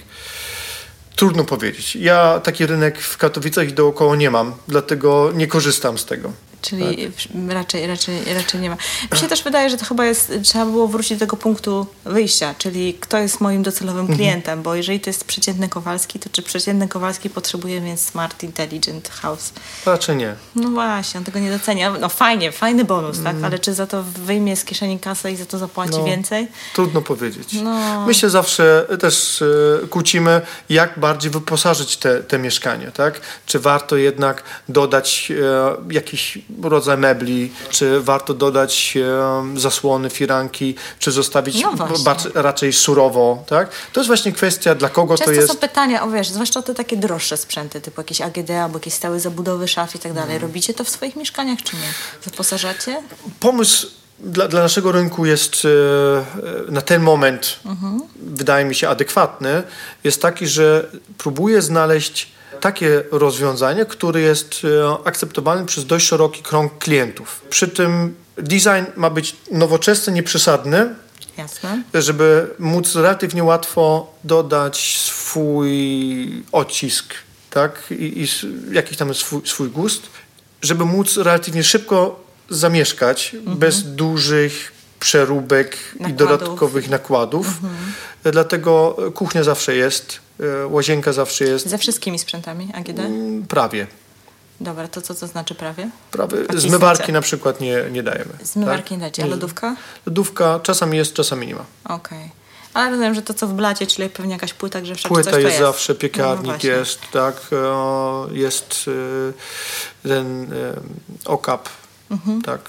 [1.17, 1.97] Trudno powiedzieć.
[1.97, 6.33] Ja taki rynek w Katowicach i dookoła nie mam, dlatego nie korzystam z tego.
[6.68, 7.11] Czyli
[7.48, 8.77] raczej, raczej, raczej nie ma.
[9.12, 12.55] Mi się też wydaje, że to chyba jest, trzeba było wrócić do tego punktu wyjścia,
[12.59, 14.18] czyli kto jest moim docelowym Mhm.
[14.18, 19.09] klientem, bo jeżeli to jest przeciętny Kowalski, to czy przeciętny Kowalski potrzebuje mieć Smart Intelligent
[19.09, 19.53] House?
[19.87, 20.35] Raczej nie.
[20.57, 21.90] No właśnie, on tego nie docenia.
[22.00, 23.37] No fajnie, fajny bonus, Mhm.
[23.37, 23.44] tak?
[23.44, 26.05] Ale czy za to wyjmie z kieszeni kasę i za to zapłaci No.
[26.05, 26.48] więcej?
[26.74, 27.48] Trudno powiedzieć.
[27.62, 28.07] No.
[28.07, 29.42] My się zawsze też
[29.83, 33.20] e, kłócimy, jak bardziej wyposażyć te, te mieszkanie, tak?
[33.46, 35.33] Czy warto jednak dodać
[35.90, 38.99] e, jakiś rodzaj mebli, czy warto dodać
[39.57, 41.75] e, zasłony, firanki, czy zostawić No
[42.35, 43.71] raczej surowo, tak?
[43.93, 45.49] To jest właśnie kwestia, dla kogo Często to jest.
[45.49, 49.21] są pytania, o wiesz, zwłaszcza te takie droższe sprzęty, typu jakieś AGD albo jakieś stałe
[49.21, 50.35] zabudowy szaf i tak dalej.
[50.35, 50.43] Mhm.
[50.43, 51.93] Robicie to w swoich mieszkaniach, czy nie?
[52.25, 53.03] Wyposażacie?
[53.40, 53.87] Pomysł
[54.21, 55.62] dla, dla naszego rynku jest
[56.69, 57.61] e, na ten moment,
[58.17, 59.62] wydaje mi się, adekwatny.
[60.05, 66.79] Jest taki, że próbuję znaleźć takie rozwiązanie, które jest e, akceptowalne przez dość szeroki krąg
[66.79, 67.40] klientów.
[67.50, 70.94] Przy tym design ma być nowoczesny, nieprzesadny,
[71.37, 71.83] Jasne.
[71.94, 77.14] żeby móc relatywnie łatwo dodać swój odcisk,
[77.50, 77.83] tak?
[77.90, 78.27] I, i
[78.74, 80.03] jakiś tam swój, swój gust,
[80.62, 86.18] żeby móc relatywnie szybko zamieszkać bez dużych przeróbek i Nakładów.
[86.18, 87.46] dodatkowych nakładów.
[88.33, 90.23] Dlatego kuchnia zawsze jest,
[90.68, 92.99] łazienka zawsze jest, Ze wszystkimi sprzętami AGD?
[92.99, 93.87] mm, prawie.
[94.61, 95.90] Dobra, to co to znaczy prawie?
[96.11, 96.37] prawie.
[96.57, 98.33] Zmywarki na przykład nie, nie dajemy.
[98.42, 98.90] Zmywarki tak?
[98.90, 99.77] nie dacie, a lodówka?
[100.07, 101.64] Lodówka czasami jest, czasami nie ma.
[101.85, 102.31] Okej.
[102.75, 105.44] Ale rozumiem, że to co w blacie, czyli pewnie jakaś płyta grzewcza, Płyta coś jest,
[105.47, 105.59] jest.
[105.59, 108.85] zawsze, piekarnik No jest, tak, e, jest
[110.05, 110.75] e, ten e,
[111.25, 111.68] okap,
[112.11, 112.42] Mhm.
[112.42, 112.61] tak.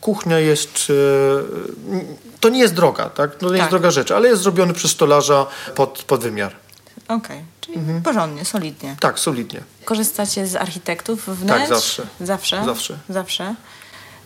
[0.00, 3.58] Kuchnia jest, e, to nie jest droga, tak, to nie Tak.
[3.58, 6.56] jest droga rzecz, ale jest zrobiony przez stolarza pod, pod wymiar.
[7.12, 8.02] Okej, czyli Mhm.
[8.02, 8.96] porządnie, solidnie.
[9.00, 9.60] Tak, solidnie.
[9.84, 11.60] Korzystacie z architektów wnętrz?
[11.60, 12.02] Tak, zawsze.
[12.20, 12.64] Zawsze?
[12.64, 12.98] Zawsze.
[13.08, 13.54] Zawsze.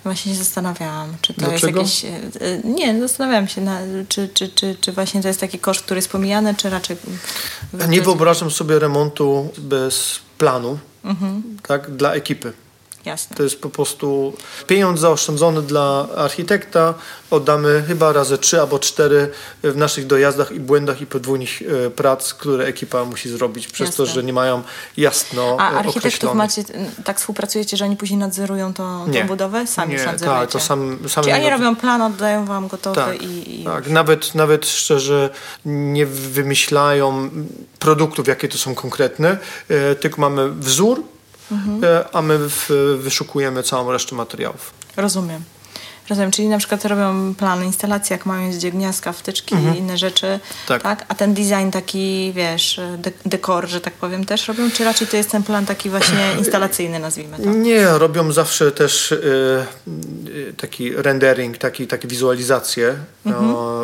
[0.05, 1.81] Właśnie się zastanawiałam, czy to Dlaczego?
[1.81, 2.21] jest jakieś...
[2.43, 5.83] e, e, Nie, zastanawiałam się, na, czy, czy, czy, czy właśnie to jest taki koszt,
[5.83, 6.97] który jest pomijany, czy raczej...
[7.89, 11.43] Nie wyobrażam sobie remontu bez planu, Mhm.
[11.69, 12.53] tak, dla ekipy.
[13.07, 13.37] Jasne.
[13.37, 14.33] To jest po prostu
[14.67, 16.95] pieniądz zaoszczędzony dla architekta.
[17.31, 19.31] Oddamy chyba razy trzy albo cztery
[19.63, 24.03] w naszych dojazdach i błędach i podwójnych e, prac, które ekipa musi zrobić przez to,
[24.03, 24.15] Jasne.
[24.15, 24.63] że nie mają
[24.97, 26.65] jasno A e, architektów macie,
[27.05, 29.67] tak współpracujecie, że oni później nadzorują tą, tą budowę?
[29.67, 30.41] Sami Nie, już nadzorujecie?
[30.41, 33.61] tak, to sam, sami Czyli oni robią plan, oddają wam gotowy tak, i...
[33.61, 33.89] i tak.
[33.89, 35.31] Nawet, nawet szczerze
[35.65, 37.31] nie wymyślają
[37.79, 39.39] produktów, jakie to są konkretne,
[39.69, 41.03] e, tylko mamy wzór,
[41.53, 41.85] Mhm.
[41.85, 42.71] e, a my w,
[43.03, 44.71] wyszukujemy całą resztę materiałów.
[44.97, 45.43] Rozumiem.
[46.09, 50.83] Rozumiem, czyli na przykład robią plan instalacji, jak mają gdzie wtyczki i inne rzeczy, Tak.
[50.83, 51.05] tak.
[51.09, 54.71] A ten design taki, wiesz, de- dekor, że tak powiem, też robią?
[54.71, 57.45] Czy raczej to jest ten plan taki właśnie instalacyjny, nazwijmy to?
[57.51, 59.17] Nie, robią zawsze też e,
[60.57, 62.95] taki rendering, taki, takie wizualizacje.
[63.27, 63.47] Mhm.
[63.49, 63.81] No,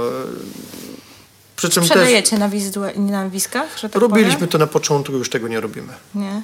[1.56, 4.48] przy czym też Sprzedajecie na, wizdue- na wiskach, tak robiliśmy powiem?
[4.48, 5.92] to na początku, już tego nie robimy.
[6.14, 6.42] Nie?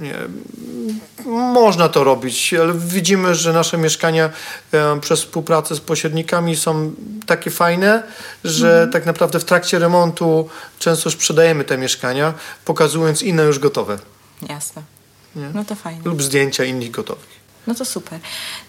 [0.00, 0.14] Nie.
[1.54, 4.30] Można to robić, ale widzimy, że nasze mieszkania
[4.72, 6.92] e, przez współpracę z pośrednikami są
[7.26, 8.02] takie fajne,
[8.44, 8.90] że Mhm.
[8.90, 12.34] tak naprawdę w trakcie remontu często sprzedajemy te mieszkania,
[12.64, 13.98] pokazując inne już gotowe
[14.48, 14.82] Jasne.
[15.36, 15.50] Nie?
[15.54, 16.00] No to fajnie.
[16.04, 17.40] lub zdjęcia innych gotowych.
[17.66, 18.18] No to super.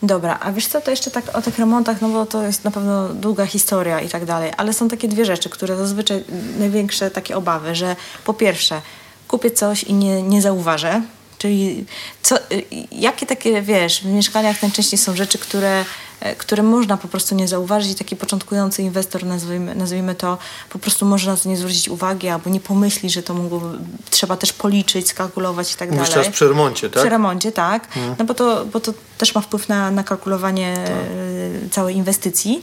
[0.03, 2.71] Dobra, a wiesz co, to jeszcze tak o tych remontach, no bo to jest na
[2.71, 6.23] pewno długa historia i tak dalej, ale są takie dwie rzeczy, które zazwyczaj
[6.59, 8.81] największe takie obawy, że po pierwsze
[9.27, 11.01] kupię coś i nie, nie zauważę,
[11.41, 11.85] czyli
[12.21, 15.85] co, y, jakie takie, wiesz, w mieszkaniach najczęściej są rzeczy, które,
[16.19, 20.37] e, które można po prostu nie zauważyć i taki początkujący inwestor, nazwijmy, nazwijmy to,
[20.69, 23.61] po prostu może na to nie zwrócić uwagi albo nie pomyśli, że to mogło,
[24.09, 26.23] trzeba też policzyć, skalkulować i tak Mówisz dalej.
[26.23, 27.03] teraz przy remoncie, tak?
[27.03, 27.87] Przy remoncie, tak.
[28.19, 32.61] No bo to, bo to też ma wpływ na, na kalkulowanie e, całej inwestycji.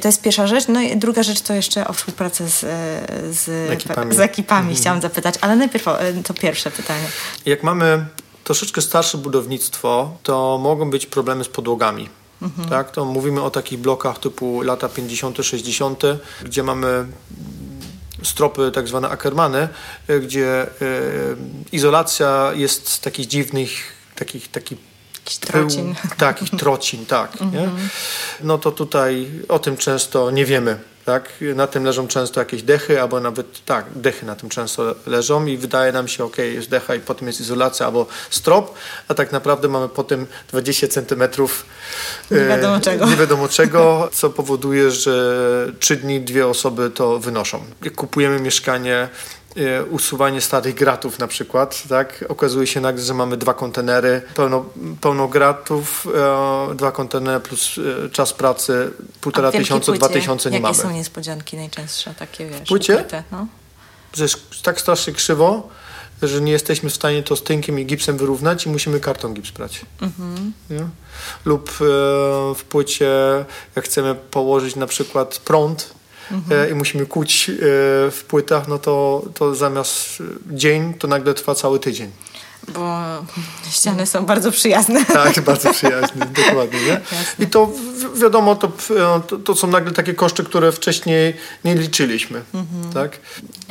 [0.00, 0.68] To jest pierwsza rzecz.
[0.68, 4.14] No i druga rzecz to jeszcze o współpracę z, e, z Ekipami.
[4.14, 7.06] z ekipami chciałam zapytać, ale najpierw e, to pierwsze pytanie.
[7.46, 8.06] Jak mamy
[8.44, 12.08] troszeczkę starsze budownictwo, to mogą być problemy z podłogami.
[12.70, 12.90] Tak?
[12.90, 16.02] To mówimy o takich blokach typu lata 50., 60.,
[16.44, 17.06] gdzie mamy
[18.22, 19.68] stropy tak zwane Ackermany,
[20.08, 20.68] e, gdzie e,
[21.72, 23.70] izolacja jest z takich dziwnych,
[24.14, 24.87] takich, takich
[25.28, 25.94] Jakiś trocin.
[26.18, 27.40] Takich trocin, tak.
[27.40, 27.68] Nie?
[28.40, 30.78] No to tutaj o tym często nie wiemy.
[31.04, 31.30] Tak?
[31.54, 35.56] Na tym leżą często jakieś dechy, albo nawet tak, dechy na tym często leżą i
[35.56, 38.74] wydaje nam się, ok, jest decha i potem jest izolacja albo strop,
[39.08, 41.66] a tak naprawdę mamy potem 20 centymetrów
[42.30, 43.06] Nie wiadomo czego.
[43.06, 47.64] nie wiadomo czego, co powoduje, że trzy dni dwie osoby to wynoszą.
[47.82, 49.08] Jak kupujemy mieszkanie e,
[49.90, 52.24] usuwanie starych gratów na przykład, tak?
[52.28, 54.64] Okazuje się nagle, że mamy dwa kontenery, pełno,
[55.00, 56.06] pełno gratów,
[56.70, 58.90] e, dwa kontenery plus e, czas pracy,
[59.20, 60.76] półtora tysiąca, dwa tysiące nie jakie mamy.
[60.76, 62.94] Jakie są niespodzianki najczęstsze, takie wiesz, płycie?
[62.94, 63.46] ukryte, no?
[64.12, 65.68] Że jest tak strasznie krzywo,
[66.22, 69.50] że nie jesteśmy w stanie to z tynkiem i gipsem wyrównać i musimy karton gips
[69.50, 69.80] brać.
[70.70, 70.88] Nie?
[71.44, 71.74] Lub e,
[72.54, 73.10] w płycie,
[73.76, 75.97] jak chcemy położyć na przykład prąd
[76.50, 77.54] e, i musimy kuć e,
[78.10, 80.24] w płytach, no to, to zamiast e,
[80.56, 82.10] dzień, to nagle trwa cały tydzień.
[82.68, 82.98] Bo
[83.70, 85.04] ściany są bardzo przyjazne.
[85.04, 86.80] Tak, bardzo przyjaźnie, dokładnie.
[86.80, 87.00] Nie?
[87.44, 88.66] I to wi- wiadomo, to,
[89.16, 92.42] e, to, to są nagle takie koszty, które wcześniej nie liczyliśmy.
[92.94, 93.18] Tak?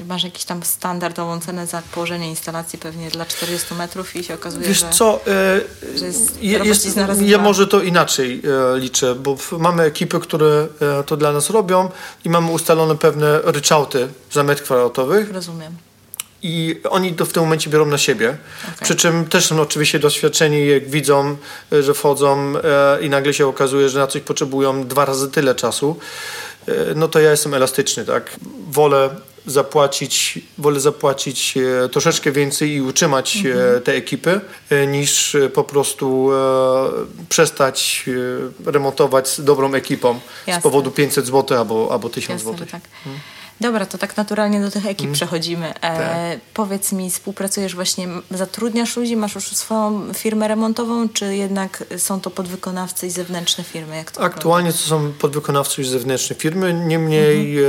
[0.08, 4.68] Masz jakiś tam standardową cenę za położenie instalacji pewnie dla 40 metrów i się okazuje,
[4.68, 4.90] Wiesz że...
[4.90, 8.42] co, e, że jest je- robocizna razy ja może to inaczej
[8.76, 10.68] e, liczę, bo mamy ekipy, które
[11.00, 11.90] e, to dla nas robią
[12.26, 15.74] i mamy ustalone pewne ryczałty za metr kwadratowy Rozumiem.
[16.44, 18.38] I oni to w tym momencie biorą na siebie.
[18.64, 18.78] Okej.
[18.84, 21.38] Przy czym też są oczywiście doświadczeni, jak widzą,
[21.74, 25.56] e, że wchodzą e, i nagle się okazuje, że na coś potrzebują dwa razy tyle
[25.56, 25.96] czasu,
[26.68, 28.36] e, no to ja jestem elastyczny, tak?
[28.70, 29.10] Wolę
[29.46, 31.54] zapłacić, wolę zapłacić
[31.92, 33.38] troszeczkę więcej i utrzymać
[33.78, 34.42] e, te ekipy,
[34.88, 36.30] niż po prostu
[37.30, 38.06] przestać
[38.66, 40.62] remontować z dobrą ekipą z Jasne.
[40.62, 42.68] powodu 500 zł albo, albo 1000 Jasne, zł.
[42.72, 42.82] tak.
[43.62, 45.14] Dobra, to tak naturalnie do tych ekip Mhm.
[45.14, 45.74] przechodzimy.
[45.82, 46.00] Tak.
[46.00, 52.22] E, powiedz mi, współpracujesz właśnie, zatrudniasz ludzi, masz już swoją firmę remontową, czy jednak są
[52.22, 53.96] to podwykonawcy i zewnętrzne firmy?
[53.96, 57.68] Jak to Aktualnie to są podwykonawcy już zewnętrzne firmy, niemniej e,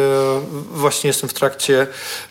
[0.73, 1.87] właśnie jestem w trakcie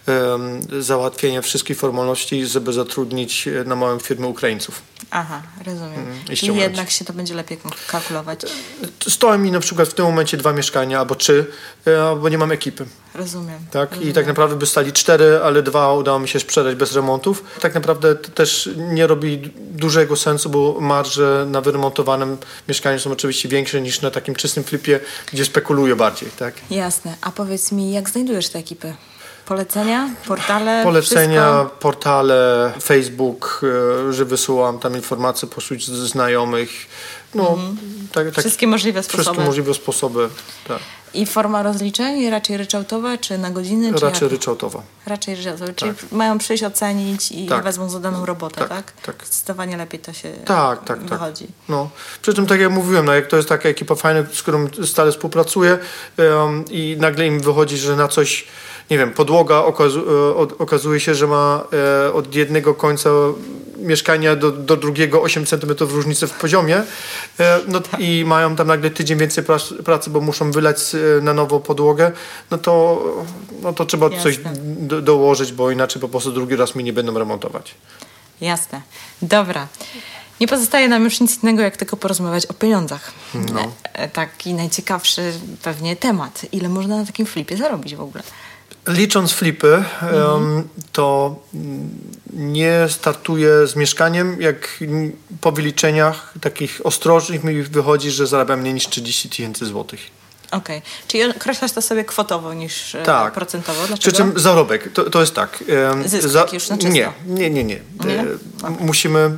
[0.08, 0.38] e,
[0.82, 4.82] załatwienia wszystkich formalności, żeby zatrudnić e, na małą firmę Ukraińców.
[5.12, 6.00] Aha, rozumiem.
[6.00, 8.42] Mhm, i Czyli jednak się to będzie lepiej kalkulować.
[9.08, 11.46] Stoją mi na przykład w tym momencie dwa mieszkania albo trzy,
[11.86, 12.86] e, bo nie mam ekipy.
[13.14, 13.47] Rozumiem.
[13.72, 13.90] Tak?
[13.90, 14.10] rozumiem.
[14.10, 17.44] I tak naprawdę by stali cztery, ale dwa udało mi się sprzedać bez remontów.
[17.62, 22.38] Tak naprawdę to też nie robi du- dużego sensu, bo marże na wyremontowanym
[22.68, 25.00] mieszkaniu są oczywiście większe niż na takim czystym flipie,
[25.32, 26.30] gdzie spekuluję bardziej.
[26.40, 26.54] Tak?
[26.72, 27.16] Jasne.
[27.22, 28.94] A powiedz mi, jak znajdujesz te ekipy?
[29.46, 30.10] Polecenia?
[30.28, 30.84] Portale?
[30.84, 31.76] Polecenia, Wszystko?
[31.80, 33.62] portale, Facebook,
[34.10, 36.70] e, że wysyłam tam informacje pośród znajomych.
[37.36, 37.58] No,
[38.12, 39.24] tak, tak, Wszystkie możliwe sposoby.
[39.24, 40.30] wszystkie możliwe sposoby.
[40.68, 40.80] Tak.
[41.14, 43.94] I forma rozliczeń raczej ryczałtowa, czy na godziny?
[43.94, 44.32] Czy Raczej jak?
[44.32, 44.82] ryczałtowa.
[45.06, 45.74] Raczej ryczałtowa.
[45.76, 47.64] Czyli mają przyjść, ocenić i Tak.
[47.64, 48.70] wezmą za daną robotę, tak?
[48.70, 49.16] Tak, tak.
[49.26, 51.10] Zdecydowanie lepiej to się Tak, tak, tak.
[51.10, 51.48] wychodzi.
[51.70, 51.90] No.
[52.22, 55.12] Przy czym, tak jak mówiłem, no, jak to jest taka ekipa fajna, z którą stale
[55.12, 55.78] współpracuję
[56.18, 58.48] em, i nagle im wychodzi, że na coś,
[58.92, 61.64] nie wiem, podłoga okazu, e, okazuje się, że ma
[62.08, 63.10] e, od jednego końca
[63.78, 66.84] mieszkania do, do drugiego 8 cm różnicy w poziomie
[67.40, 71.34] e, no, i mają tam nagle tydzień więcej prac, pracy, bo muszą wylać e, na
[71.34, 72.12] nowo podłogę,
[72.52, 73.04] no to,
[73.62, 74.54] no to trzeba coś Jasne.
[74.62, 77.76] do, dołożyć, bo inaczej po prostu drugi raz mi nie będą remontować.
[78.42, 78.82] Jasne.
[79.22, 79.68] Dobra.
[80.40, 83.12] Nie pozostaje nam już nic innego, jak tylko porozmawiać o pieniądzach.
[83.54, 83.72] No.
[83.94, 86.46] E, Taki najciekawszy pewnie temat.
[86.52, 88.24] Ile można na takim flipie zarobić w ogóle?
[88.88, 91.36] Licząc flipy, em, to
[92.34, 94.42] nie startuję z mieszkaniem.
[94.42, 94.80] Jak
[95.42, 100.00] po wyliczeniach takich ostrożnych mi wychodzi, że zarabiam mniej niż 30 tysięcy złotych.
[100.52, 100.82] Okej.
[101.08, 103.34] Czyli określasz to sobie kwotowo niż e, Tak.
[103.34, 103.80] procentowo?
[103.80, 104.18] Przy Dlaczego?
[104.18, 105.64] czym zarobek, to, to jest tak.
[106.06, 106.92] Zysk taki już na czysto.
[106.94, 107.64] Nie, nie, nie.
[107.64, 107.80] nie.
[108.06, 108.20] Nie?
[108.22, 108.26] E,
[108.80, 109.38] Musimy e,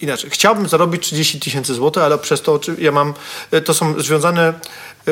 [0.00, 0.30] inaczej.
[0.30, 3.14] Chciałbym zarobić 30 tysięcy złotych, ale przez to ja mam,
[3.64, 4.54] to są związane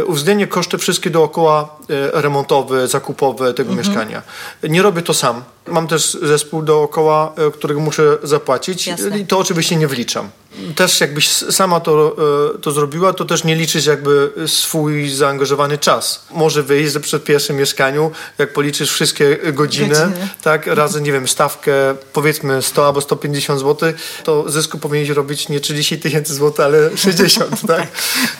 [0.06, 3.88] uwzględnię koszty wszystkie dookoła e, remontowe, zakupowe tego Mhm.
[3.88, 4.22] mieszkania.
[4.62, 5.42] Nie robię to sam.
[5.66, 9.18] Mam też zespół dookoła, e, którego muszę zapłacić Jasne.
[9.18, 10.30] i to oczywiście nie wliczam.
[10.76, 12.16] Też jakbyś sama to,
[12.54, 16.24] e, to zrobiła, to też nie liczysz jakby swój zaangażowany czas.
[16.30, 20.28] Może wyjść, że przy pierwszym mieszkaniu, jak policzysz wszystkie godziny, Godziny.
[20.42, 21.72] tak, razy, nie wiem, stawkę
[22.12, 23.92] powiedzmy 100 albo 150 zł,
[24.24, 27.86] to zysku powinieneś robić nie 30 tysięcy złotych, ale 60, tak?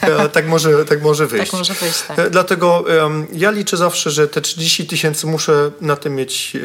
[0.00, 1.50] E, tak, może, tak może wyjść.
[1.50, 2.30] Tak może wyjść, tak.
[2.30, 6.56] Dlatego em, ja liczę zawsze, że te 30 tysięcy muszę na tym mieć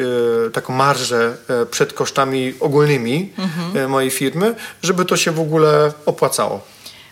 [0.50, 3.76] taką marżę e, przed kosztami ogólnymi Mhm.
[3.76, 6.60] e, mojej firmy, żeby to się w ogóle opłacało.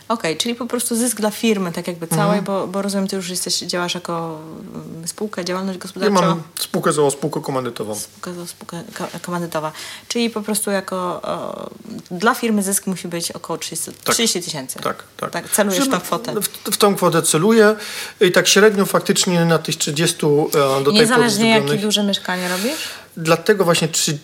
[0.08, 2.20] Okej, czyli po prostu zysk dla firmy, tak jakby Mhm.
[2.22, 4.38] całej, bo, bo rozumiem, ty już jesteś, działasz jako
[4.74, 6.20] mm, spółka, działalność Ja gospodarcza.
[6.20, 7.94] mam spółkę za spółkę komandytową.
[7.94, 9.72] Spółka, spółka ko- komandytowa.
[10.08, 11.70] Czyli po prostu jako o,
[12.10, 14.14] dla firmy zysk musi być około 30 Tak.
[14.14, 14.78] 30 tysięcy.
[14.78, 15.30] Tak, tak.
[15.30, 15.50] tak.
[15.50, 16.34] Celujesz Żeby- tą kwotę.
[16.40, 17.76] W, w tą kwotę celuję
[18.20, 22.48] i tak średnio faktycznie na tych 30 e, do tej pory Niezależnie jakie duże mieszkanie
[22.48, 22.88] robisz?
[23.18, 24.18] Dlatego właśnie trzy,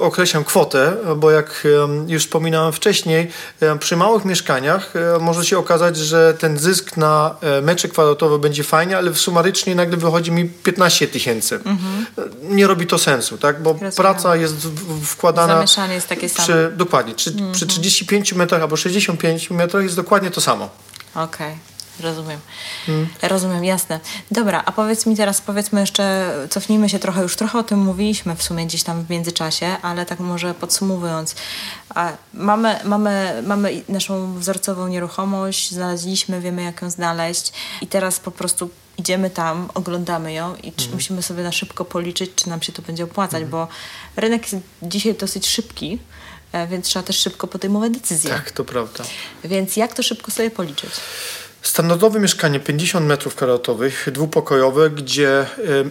[0.00, 1.66] określam kwotę, bo jak
[2.06, 3.30] już wspominałem wcześniej,
[3.80, 9.14] przy małych mieszkaniach może się okazać, że ten zysk na metr kwadratowy będzie fajny, ale
[9.14, 11.54] sumarycznie nagle wychodzi mi 15 tysięcy.
[11.54, 12.06] Mhm.
[12.42, 13.62] Nie robi to sensu, tak?
[13.62, 13.92] bo Rozumiem.
[13.92, 14.56] praca jest
[15.04, 15.54] wkładana...
[15.54, 16.76] Zamieszanie jest takie przy, samo.
[16.76, 17.14] Dokładnie.
[17.14, 17.52] Przy, mhm.
[17.52, 20.68] przy 35 metrach albo 65 metrach jest dokładnie to samo.
[21.14, 21.24] Okej.
[21.24, 21.69] Okay.
[22.00, 22.40] Rozumiem.
[22.86, 23.08] Hmm.
[23.22, 24.00] Rozumiem, jasne.
[24.30, 28.36] Dobra, a powiedz mi teraz, powiedzmy jeszcze, cofnijmy się trochę, już trochę o tym mówiliśmy
[28.36, 31.34] w sumie gdzieś tam w międzyczasie, ale tak może podsumowując.
[32.34, 38.70] Mamy, mamy, mamy naszą wzorcową nieruchomość, znaleźliśmy, wiemy jak ją znaleźć i teraz po prostu
[38.98, 40.94] idziemy tam, oglądamy ją i hmm.
[40.94, 43.50] musimy sobie na szybko policzyć, czy nam się to będzie opłacać, hmm.
[43.50, 43.68] bo
[44.16, 45.98] rynek jest dzisiaj dosyć szybki,
[46.52, 48.30] e, więc trzeba też szybko podejmować decyzje.
[48.30, 49.04] Tak, to prawda.
[49.44, 50.90] Więc jak to szybko sobie policzyć?
[51.62, 55.46] Standardowe mieszkanie 50 metrów kwadratowych, dwupokojowe, gdzie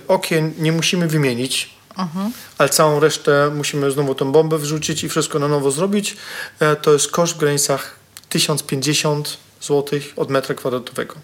[0.07, 2.31] okien nie musimy wymienić, mhm.
[2.57, 6.17] ale całą resztę musimy znowu tą bombę wrzucić i wszystko na nowo zrobić.
[6.59, 7.95] E, to jest koszt w granicach
[8.29, 11.15] 1050 zł od metra kwadratowego.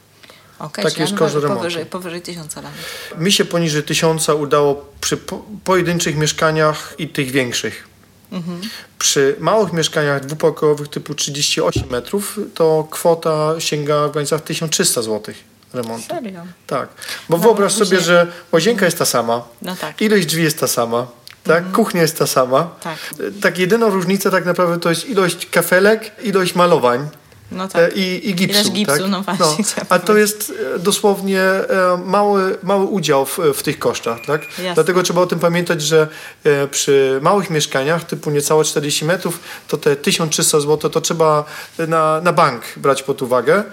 [0.59, 1.57] Okay, Taki jest koszt remontu.
[1.57, 2.79] Powyżej, powyżej tysiąca nawet.
[3.17, 7.87] Mi się poniżej tysiąca udało przy po, pojedynczych mieszkaniach i tych większych.
[8.31, 8.61] Mhm.
[8.99, 15.35] Przy małych mieszkaniach dwupokojowych typu 38 metrów to kwota sięga w granicach 1300 zł
[15.73, 16.07] remontu.
[16.07, 16.41] Serio?
[16.67, 16.89] Tak.
[17.29, 20.01] Bo no, wyobraź sobie, że łazienka jest ta sama, no tak.
[20.01, 21.07] ilość drzwi jest ta sama,
[21.43, 21.57] tak?
[21.57, 21.75] Mhm.
[21.75, 22.69] Kuchnia jest ta sama.
[22.81, 22.97] Tak.
[23.41, 27.09] tak, jedyna różnica tak naprawdę to jest ilość kafelek, ilość malowań.
[27.51, 27.97] No tak.
[27.97, 28.71] I, i gipsu.
[28.71, 29.09] gipsu, tak?
[29.09, 29.65] no właśnie.
[29.77, 29.83] No.
[29.89, 34.17] A to jest e, dosłownie e, mały, mały udział w, w tych kosztach.
[34.27, 34.41] Tak?
[34.73, 36.07] Dlatego trzeba o tym pamiętać, że
[36.43, 41.43] e, przy małych mieszkaniach typu niecałe 40 metrów, to te 1300 zł to trzeba
[41.87, 43.63] na, na bank brać pod uwagę.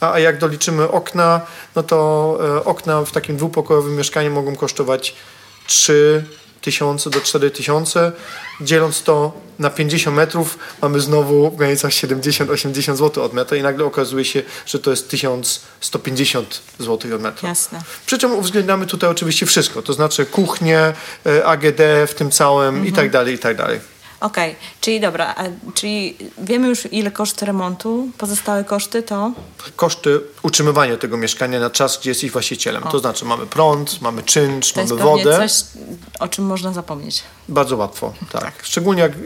[0.00, 1.40] A, a jak doliczymy okna,
[1.76, 5.14] no to okna w takim dwupokojowym mieszkaniu mogą kosztować
[5.66, 6.24] 3
[6.62, 8.12] tysiące do 4 tysiące.
[8.60, 13.84] Dzieląc to na 50 metrów, mamy znowu w granicach 70-80 zł od metra i nagle
[13.84, 17.48] okazuje się, że to jest 1150 zł od metra.
[17.48, 17.82] Jasne.
[18.06, 20.92] Przy czym uwzględniamy tutaj oczywiście wszystko, to znaczy kuchnię,
[21.26, 22.86] e, AGD w tym całym mhm.
[22.86, 23.80] i tak dalej, i tak dalej.
[24.20, 24.62] Okej, okay.
[24.80, 25.44] czyli dobra, a,
[25.74, 29.32] czyli wiemy już ile koszt remontu, pozostałe koszty to?
[29.76, 32.84] Koszty utrzymywania tego mieszkania na czas, gdzie jesteś właścicielem.
[32.84, 32.90] O.
[32.90, 35.36] To znaczy mamy prąd, mamy czynsz, to mamy jest wodę.
[35.36, 35.52] coś,
[36.20, 37.22] o czym można zapomnieć.
[37.48, 38.42] Bardzo łatwo, tak.
[38.42, 38.54] tak.
[38.62, 39.16] Szczególnie jak e,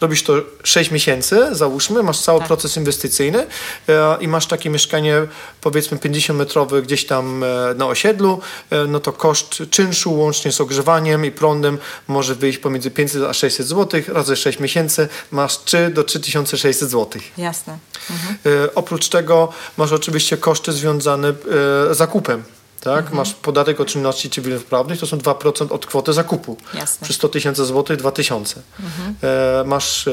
[0.00, 0.32] robisz to
[0.64, 2.48] 6 miesięcy, załóżmy, masz cały tak.
[2.48, 3.46] proces inwestycyjny
[3.88, 5.26] e, i masz takie mieszkanie
[5.60, 8.40] powiedzmy 50-metrowe gdzieś tam e, na osiedlu,
[8.70, 11.78] e, no to koszt czynszu łącznie z ogrzewaniem i prądem
[12.08, 17.22] może wyjść pomiędzy 500 a 600 zł, razy 6 miesięcy masz 3 do 3600 zł.
[17.38, 17.78] Jasne.
[18.10, 18.36] Mhm.
[18.64, 21.32] E, oprócz tego masz oczywiście koszty związane e,
[21.94, 22.42] z zakupem
[22.82, 22.98] tak?
[22.98, 23.16] Mhm.
[23.16, 26.56] Masz podatek od czynności cywilnoprawnych, to są 2% od kwoty zakupu.
[26.74, 27.04] Jasne.
[27.04, 28.62] Przy 100 tysięcy złotych 2 tysiące.
[28.80, 29.14] Mhm.
[29.22, 30.12] E, masz e,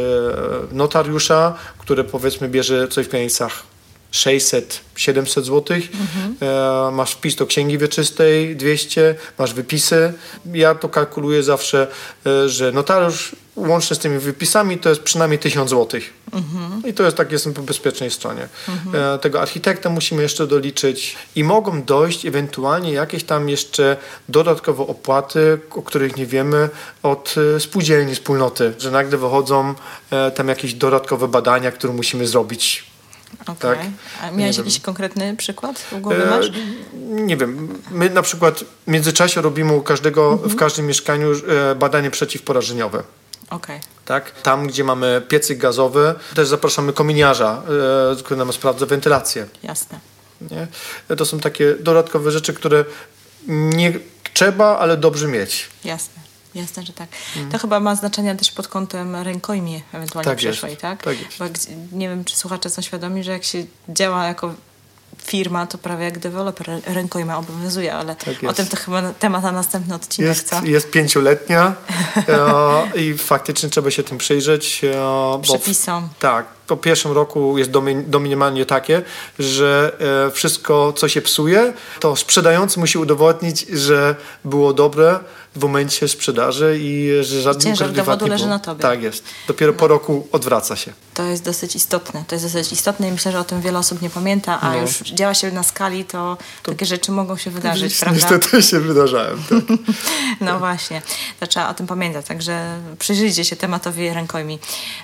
[0.71, 3.63] notariusza, który powiedzmy bierze coś w granicach
[4.11, 5.77] 600, 700 zł.
[5.77, 6.36] Mhm.
[6.41, 10.13] E, masz wpis do księgi wieczystej 200, masz wypisy.
[10.53, 11.88] Ja to kalkuluję zawsze,
[12.25, 16.01] e, że notariusz łącznie z tymi wypisami to jest przynajmniej 1000 zł.
[16.32, 16.82] Mhm.
[16.86, 18.47] I to jest tak, jestem po bezpiecznej stronie.
[18.67, 19.19] Mhm.
[19.19, 23.97] Tego architekta musimy jeszcze doliczyć i mogą dojść ewentualnie jakieś tam jeszcze
[24.30, 26.69] dodatkowe opłaty, o których nie wiemy,
[27.03, 29.73] od e, spółdzielni, wspólnoty, że nagle wychodzą
[30.11, 32.89] e, tam jakieś dodatkowe badania, które musimy zrobić
[33.41, 33.75] Okay.
[33.75, 33.80] Tak?
[34.21, 34.84] A miałeś nie jakiś wiem.
[34.84, 36.45] konkretny przykład w głowie masz?
[36.47, 36.51] E,
[37.09, 37.82] nie wiem.
[37.91, 40.49] My na przykład w międzyczasie robimy u każdego, mhm.
[40.49, 43.03] w każdym mieszkaniu e, badanie przeciwporażeniowe.
[43.49, 43.80] Okay.
[44.10, 44.32] Tak?
[44.41, 47.62] Tam, gdzie mamy piecyk gazowy, też zapraszamy kominiarza,
[48.12, 49.47] e, który nam sprawdza wentylację.
[49.64, 49.99] Jasne.
[50.41, 50.68] Nie?
[51.16, 52.86] To są takie dodatkowe rzeczy, które
[53.47, 53.93] nie
[54.34, 55.70] trzeba, ale dobrze mieć.
[55.84, 56.22] Jasne.
[56.55, 57.10] Jasne, że tak.
[57.36, 57.51] Mm.
[57.51, 60.82] To chyba ma znaczenie też pod kątem rękojmi ewentualnie tak przeszłej, jest.
[60.82, 61.03] tak?
[61.03, 61.38] tak jest.
[61.39, 61.45] Bo
[61.97, 64.53] nie wiem, czy słuchacze są świadomi, że jak się działa jako
[65.30, 69.51] firma, to prawie jak deweloper rękojma obowiązuje, ale tak o tym to chyba temat na
[69.51, 70.30] następny odcinek.
[70.30, 70.61] Jest, co?
[70.65, 71.73] jest pięcioletnia
[72.95, 74.82] e, i faktycznie trzeba się tym przyjrzeć.
[74.84, 76.09] E, Przepisom.
[76.19, 77.71] tak, po pierwszym roku jest
[78.07, 79.01] dominimalnie takie,
[79.39, 84.15] że e, wszystko, co się psuje, to sprzedający musi udowodnić, że
[84.45, 85.19] było dobre
[85.56, 88.82] w momencie sprzedaży i że żadny Ciężar dowodu leży na tobie.
[88.82, 89.24] Tak jest.
[89.47, 89.78] Dopiero no.
[89.78, 90.93] po roku odwraca się.
[91.14, 92.24] To jest dosyć istotne.
[92.28, 94.78] To jest dosyć istotne i myślę, że o tym wiele osób nie pamięta, a no.
[94.82, 98.20] już działa się na skali, to, to, takie rzeczy mogą się wydarzyć, prawda?
[98.20, 99.78] Niestety się wydarzają, tak.
[100.41, 101.02] no właśnie.
[101.39, 102.26] To trzeba o tym pamiętać.
[102.26, 104.60] Także przyjrzyjcie się tematowi rękojmi.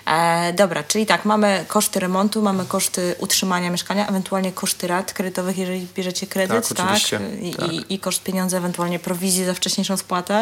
[0.05, 5.57] E, dobra, czyli tak, mamy koszty remontu, mamy koszty utrzymania mieszkania, ewentualnie koszty rat kredytowych,
[5.57, 7.21] jeżeli bierzecie kredyt, Tak, tak?
[7.41, 7.71] I, Tak.
[7.71, 10.34] I, I koszt pieniądza, ewentualnie prowizji za wcześniejszą spłatę,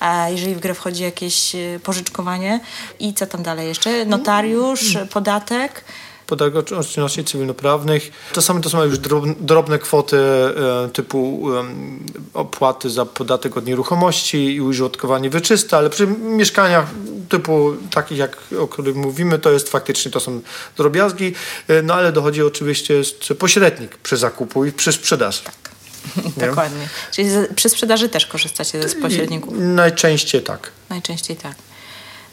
[0.00, 2.60] a jeżeli w grę wchodzi jakieś e, pożyczkowanie.
[3.00, 4.04] I co tam dalej jeszcze?
[4.04, 5.84] Notariusz, podatek.
[6.26, 8.10] podatek od czynności cywilnoprawnych.
[8.32, 8.98] Czasami to są już
[9.40, 11.48] drobne, kwoty e, typu
[12.34, 16.86] opłaty za podatek od nieruchomości i użytkowanie wyczyste, ale przy mieszkaniach
[17.28, 20.40] typu takich, jak, o których mówimy, to jest faktycznie, to są
[20.76, 21.34] drobiazgi,
[21.68, 22.94] e, no ale dochodzi oczywiście
[23.38, 25.40] pośrednik przy zakupu i przy sprzedaży.
[25.44, 25.75] Nie?
[26.48, 26.88] Dokładnie.
[27.12, 29.54] Czyli z, przy sprzedaży też korzystacie z pośredników?
[29.56, 30.70] I Najczęściej tak.
[30.90, 31.54] Najczęściej tak.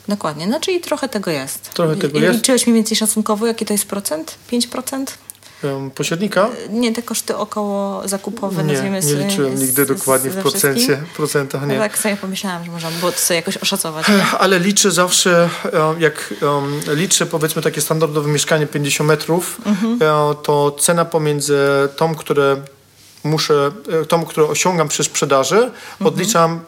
[0.08, 0.48] Dokładnie.
[0.48, 1.70] No czyli trochę tego jest.
[1.74, 2.36] Trochę tego I- jest.
[2.36, 4.36] Liczyłeś mniej więcej szacunkowo, jaki to jest procent?
[4.52, 5.06] 5%?
[5.64, 6.50] Em, Pośrednika?
[6.70, 9.26] Nie, te koszty około zakupowe, Nie, nazwijmy nie sobie.
[9.28, 11.78] liczyłem z- nigdy z- dokładnie w ze procencie, procentach, No nie.
[11.80, 14.06] tak sobie pomyślałam, że można było to sobie jakoś oszacować.
[14.40, 15.50] Ale liczę zawsze,
[16.00, 16.34] jak
[16.88, 20.00] liczę powiedzmy takie standardowe mieszkanie 50 metrów, Mhm.
[20.44, 21.58] to cena pomiędzy
[21.98, 22.58] tą, które
[23.24, 23.72] muszę,
[24.02, 25.74] e, tą, którą osiągam przy sprzedaży, Mhm.
[26.08, 26.60] odliczam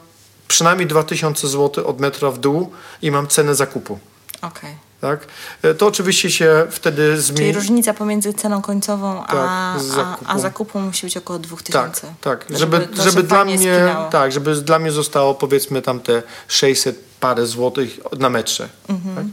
[0.47, 3.99] przynajmniej 2000 zł od metra w dół i mam cenę zakupu.
[4.41, 4.75] Okej.
[5.01, 5.19] Tak?
[5.61, 7.53] E, To oczywiście się wtedy Czyli zmieni.
[7.53, 10.31] różnica pomiędzy ceną końcową a, Tak, a, zakupu.
[10.31, 12.01] a zakupu musi być około 2000.
[12.21, 12.57] Tak, tak.
[12.59, 16.99] Żeby Żeby, żeby, się dla mnie, tak, żeby dla mnie zostało powiedzmy tam te 600
[17.19, 18.69] parę złotych na metrze.
[18.89, 19.15] Mhm.
[19.15, 19.25] Tak?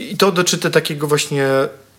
[0.00, 1.48] I to dotyczy takiego właśnie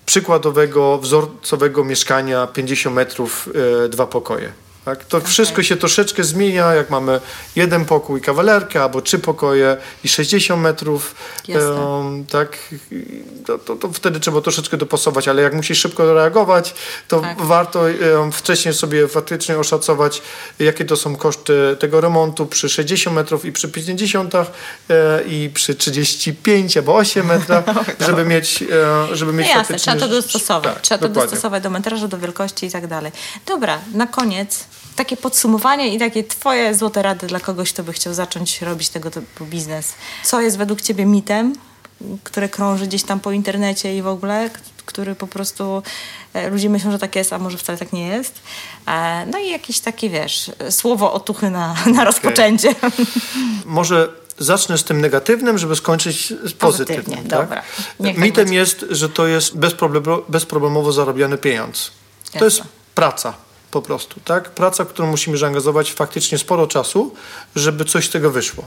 [0.06, 3.50] przykładowego, wzorcowego mieszkania 50 metrów,
[3.86, 4.52] e, dwa pokoje.
[4.88, 5.06] Tak?
[5.06, 7.22] To wszystko się troszeczkę zmienia, jak mamy
[7.56, 11.16] jeden pokój, kawalerkę, albo trzy pokoje i 60 metrów.
[11.48, 11.70] Jasne.
[11.70, 12.58] em, tak,
[13.46, 16.74] to, to, to wtedy trzeba troszeczkę dopasować, ale jak musisz szybko reagować,
[17.08, 17.42] to Tak.
[17.42, 20.22] warto em, wcześniej sobie faktycznie oszacować,
[20.60, 24.46] jakie to są koszty tego remontu przy 60 metrów i przy 50 e,
[25.28, 27.66] i przy 35 albo 8 metrach,
[28.00, 28.64] żeby mieć,
[29.12, 29.94] e, żeby No mieć jasne, faktycznie...
[29.94, 30.74] trzeba to dostosować.
[30.74, 31.32] Tak, trzeba to dokładnie.
[31.32, 33.12] dostosować do metrażu, do wielkości i tak dalej.
[33.46, 34.66] Dobra, na koniec
[34.98, 39.12] takie podsumowanie i takie twoje złote rady dla kogoś, kto by chciał zacząć robić tego
[39.12, 39.94] typu biznes.
[40.24, 41.56] Co jest według ciebie mitem,
[42.24, 44.50] które krąży gdzieś tam po internecie i w ogóle,
[44.86, 45.84] który po prostu
[46.34, 48.34] e, ludzie myślą, że tak jest, a może wcale tak nie jest.
[48.88, 52.76] E, No i jakieś takie, wiesz, słowo otuchy na, na rozpoczęcie.
[53.66, 56.58] Może zacznę z tym negatywnym, żeby skończyć z pozytywnym.
[56.58, 57.40] Pozytywnie, tak?
[57.42, 57.62] dobra.
[58.00, 58.60] Niech tak Mitem będzie.
[58.60, 61.92] jest, że to jest bezproblemo- bezproblemowo zarabiany pieniądz.
[62.40, 62.72] To jest Jasne.
[62.96, 63.34] praca
[63.72, 64.50] po prostu, tak?
[64.50, 67.14] Praca, w którą musimy zaangażować faktycznie sporo czasu,
[67.56, 68.64] żeby coś z tego wyszło.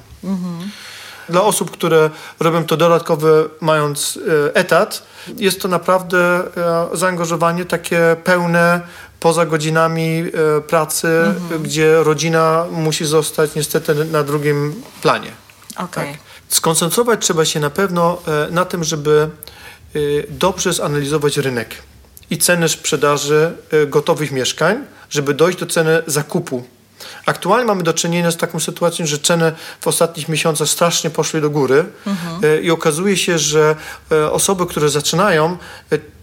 [1.29, 5.03] Dla osób, które robią to dodatkowe, mając e, etat,
[5.37, 6.19] jest to naprawdę
[6.93, 8.81] e, zaangażowanie takie pełne
[9.21, 10.25] poza godzinami
[10.57, 15.33] e, pracy, gdzie rodzina musi zostać niestety na drugim planie.
[15.77, 16.13] Okej.
[16.13, 16.21] Tak.
[16.49, 19.31] Skoncentrować trzeba się na pewno na tym, żeby
[20.29, 21.75] dobrze zanalizować rynek
[22.31, 26.65] i ceny sprzedaży e, gotowych mieszkań, żeby dojść do ceny zakupu.
[27.27, 31.51] Aktualnie mamy do czynienia z taką sytuacją, że ceny w ostatnich miesiącach strasznie poszły do
[31.51, 31.85] góry
[32.43, 33.77] e, i okazuje się, że
[34.13, 35.57] e, osoby, które zaczynają,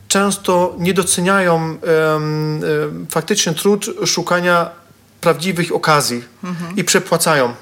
[0.08, 1.78] często nie doceniają
[3.10, 4.70] faktycznie trud szukania
[5.22, 6.24] prawdziwych okazji
[6.76, 7.54] i przepłacają.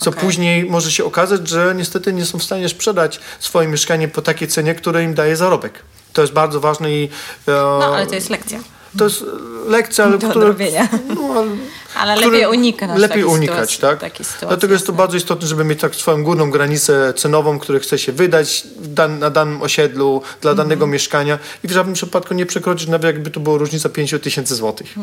[0.00, 0.22] Co Okej.
[0.22, 4.48] później może się okazać, że niestety nie są w stanie sprzedać swoje mieszkanie po takiej
[4.48, 5.82] cenie, które im daje zarobek.
[6.12, 7.04] To jest bardzo ważne i
[7.48, 8.58] e, No, ale to jest lekcja.
[8.98, 9.24] to jest
[9.68, 10.88] lekcja, ale Do odrobienia.
[11.14, 11.44] no,
[11.96, 14.12] ale, które- lepiej unikać Lepiej unikać, sytuacji, tak?
[14.12, 15.02] sytuacji, Dlatego jest to jasne.
[15.02, 19.30] bardzo istotne, żeby mieć tak swoją górną granicę cenową, którą chce się wydać dan, na
[19.30, 20.68] danym osiedlu, dla Mhm.
[20.68, 24.54] danego mieszkania i w żadnym przypadku nie przekroczyć nawet jakby to była różnica 5 tysięcy
[24.54, 24.94] złotych.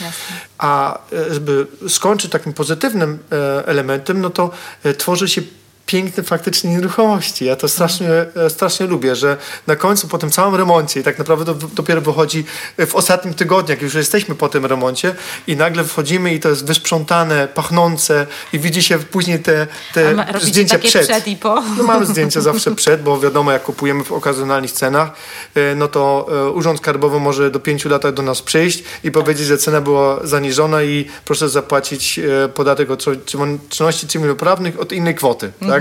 [0.00, 0.36] Jasne.
[0.58, 4.50] A e, żeby skończyć takim pozytywnym e, elementem, no to
[4.84, 5.42] e, tworzy się
[5.86, 7.44] piękne faktycznie nieruchomości.
[7.44, 11.18] Ja to strasznie, e, strasznie lubię, że na końcu po tym całym remoncie i tak
[11.18, 12.44] naprawdę dopiero wychodzi
[12.86, 15.14] w ostatnim tygodniu, jak już jesteśmy po tym remoncie
[15.46, 20.26] i nagle wchodzimy i to jest wysprzątane, pachnące i widzi się później te, te ma-
[20.40, 21.02] zdjęcia przed.
[21.04, 21.62] przed i po?
[21.76, 25.10] No mamy zdjęcia zawsze przed, bo wiadomo, jak kupujemy w okazjonalnych cenach,
[25.54, 29.46] e, no to e, Urząd Skarbowy może do pięciu lat do nas przyjść i powiedzieć,
[29.46, 35.14] że cena była zaniżona i proszę zapłacić e, podatek od czyn- czynności cywilnoprawnych od innej
[35.14, 35.52] kwoty.
[35.60, 35.75] Tak?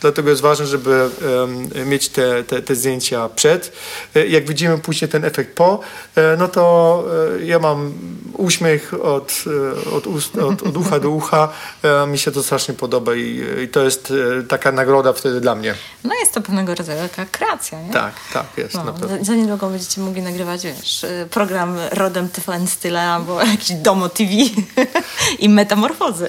[0.00, 1.10] Dlatego jest ważne, żeby
[1.74, 3.72] em, mieć te, te, te zdjęcia przed.
[4.16, 5.80] E, Jak widzimy później ten efekt po,
[6.16, 7.04] e, no to
[7.40, 7.92] e, ja mam
[8.32, 9.44] uśmiech od,
[9.92, 11.48] od, ust, od, od ucha do ucha.
[12.06, 14.12] Mi się to strasznie podoba i, i to jest
[14.48, 15.74] taka nagroda wtedy dla mnie.
[16.04, 17.92] No jest to pewnego rodzaju taka kreacja, nie?
[17.92, 23.02] Tak, tak, jest No, za, za niedługo będziecie mogli nagrywać, wiesz, program rodem TVN Style
[23.02, 24.30] albo jakiś Domo TV
[25.38, 26.28] i metamorfozy.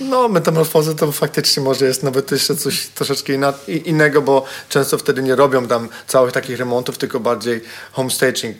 [0.00, 3.32] No, metamorfozy to faktycznie może jest nawet nawet jeszcze coś troszeczkę
[3.84, 7.60] innego, bo często wtedy nie robią tam całych takich remontów, tylko bardziej
[7.92, 8.56] home staging,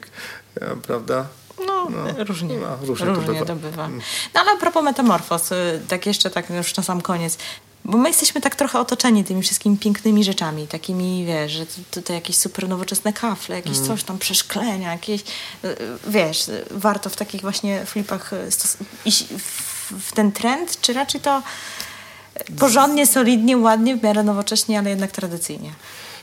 [0.61, 1.27] e, prawda?
[1.67, 3.47] No, no, różnie, no, różnie, różnie to bywa.
[3.47, 3.85] To bywa.
[3.85, 4.01] Mm.
[4.35, 7.39] No ale a propos metamorfoz, y, tak jeszcze tak już na sam koniec.
[7.85, 12.37] Bo my jesteśmy tak trochę otoczeni tymi wszystkimi pięknymi rzeczami, takimi, wiesz, że tutaj jakieś
[12.37, 13.87] super nowoczesne kafle, jakieś mm.
[13.87, 15.21] coś tam, przeszklenia, jakieś,
[15.65, 15.77] y,
[16.07, 18.31] wiesz, warto w takich właśnie flipach
[19.05, 19.25] iść
[19.91, 21.43] w ten trend, czy raczej to
[22.59, 25.70] porządnie, solidnie, ładnie, w miarę nowocześnie, ale jednak tradycyjnie?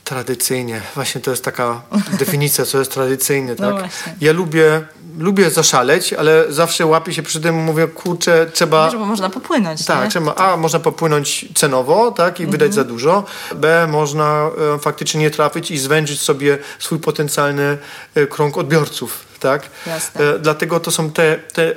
[0.04, 0.80] Tradycyjnie.
[0.94, 1.82] Właśnie to jest taka
[2.18, 3.54] definicja, co jest tradycyjnie.
[3.58, 3.90] No tak?
[4.20, 4.82] ja lubię,
[5.18, 8.86] lubię zaszaleć, ale zawsze łapię się przy tym, mówię, kurczę, trzeba...
[8.86, 12.50] Wiesz, bo można popłynąć, Tak, trzeba, A, można popłynąć cenowo, tak, i mhm.
[12.50, 13.24] wydać za dużo.
[13.54, 17.78] B, można e, faktycznie nie trafić i zwężyć sobie swój potencjalny
[18.14, 19.62] e, krąg odbiorców, tak?
[19.86, 20.20] Jasne.
[20.20, 21.74] E, dlatego to są te, te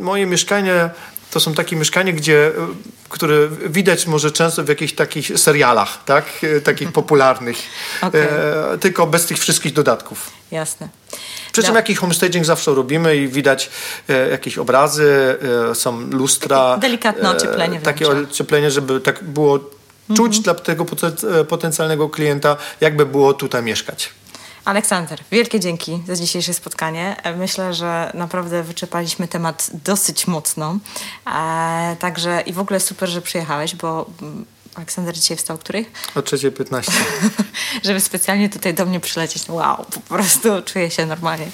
[0.00, 0.90] moje mieszkania
[1.30, 2.52] to są takie mieszkania, gdzie, e,
[3.08, 6.24] które widać może często w jakichś takich serialach, tak?
[6.42, 7.56] E, takich popularnych,
[8.02, 8.20] okay.
[8.20, 10.30] e, tylko bez tych wszystkich dodatków.
[10.50, 10.88] Jasne.
[11.52, 11.78] Przy czym no.
[11.78, 13.70] jakiś homestaging zawsze robimy i widać
[14.08, 15.38] e, jakieś obrazy,
[15.70, 16.76] e, są lustra.
[16.76, 17.78] Delikatne ocieplenie.
[17.78, 19.58] E, takie ocieplenie, żeby tak było
[20.16, 20.42] czuć mhm.
[20.42, 20.86] dla tego
[21.48, 24.10] potencjalnego klienta, jakby było tutaj mieszkać.
[24.64, 27.16] Aleksander, wielkie dzięki za dzisiejsze spotkanie.
[27.36, 30.78] Myślę, że naprawdę wyczerpaliśmy temat dosyć mocno.
[31.26, 34.06] E, także i w ogóle super, że przyjechałeś, bo
[34.74, 35.86] Aleksander dzisiaj wstał o której?
[36.14, 36.90] O 3.15.
[37.84, 39.48] Żeby specjalnie tutaj do mnie przylecieć.
[39.48, 41.46] Wow, po prostu czuję się normalnie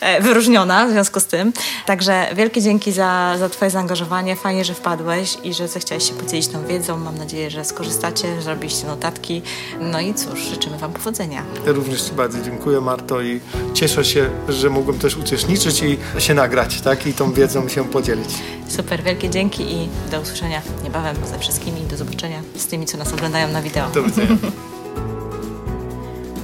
[0.00, 1.52] e, wyróżniona w związku z tym.
[1.86, 4.36] Także wielkie dzięki za, za Twoje zaangażowanie.
[4.36, 6.98] Fajnie, że wpadłeś i że zechciałeś się podzielić tą wiedzą.
[6.98, 9.42] Mam nadzieję, że skorzystacie, zrobiliście notatki.
[9.80, 11.44] No i cóż, życzymy Wam powodzenia.
[11.66, 13.40] Ja również Ci bardzo dziękuję, Marto, i
[13.74, 17.06] cieszę się, że mogłem też uczestniczyć i się nagrać, tak?
[17.06, 18.30] I tą wiedzą się podzielić.
[18.68, 21.80] Super, wielkie dzięki i do usłyszenia niebawem ze wszystkimi.
[21.80, 23.90] Do zobaczenia z tymi, co nas oglądają na wideo.
[23.90, 24.36] Do widzenia.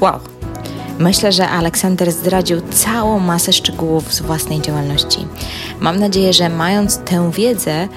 [0.00, 0.20] wow.
[0.98, 5.26] Myślę, że Aleksander zdradził całą masę szczegółów z własnej działalności.
[5.80, 7.88] Mam nadzieję, że mając tę wiedzę,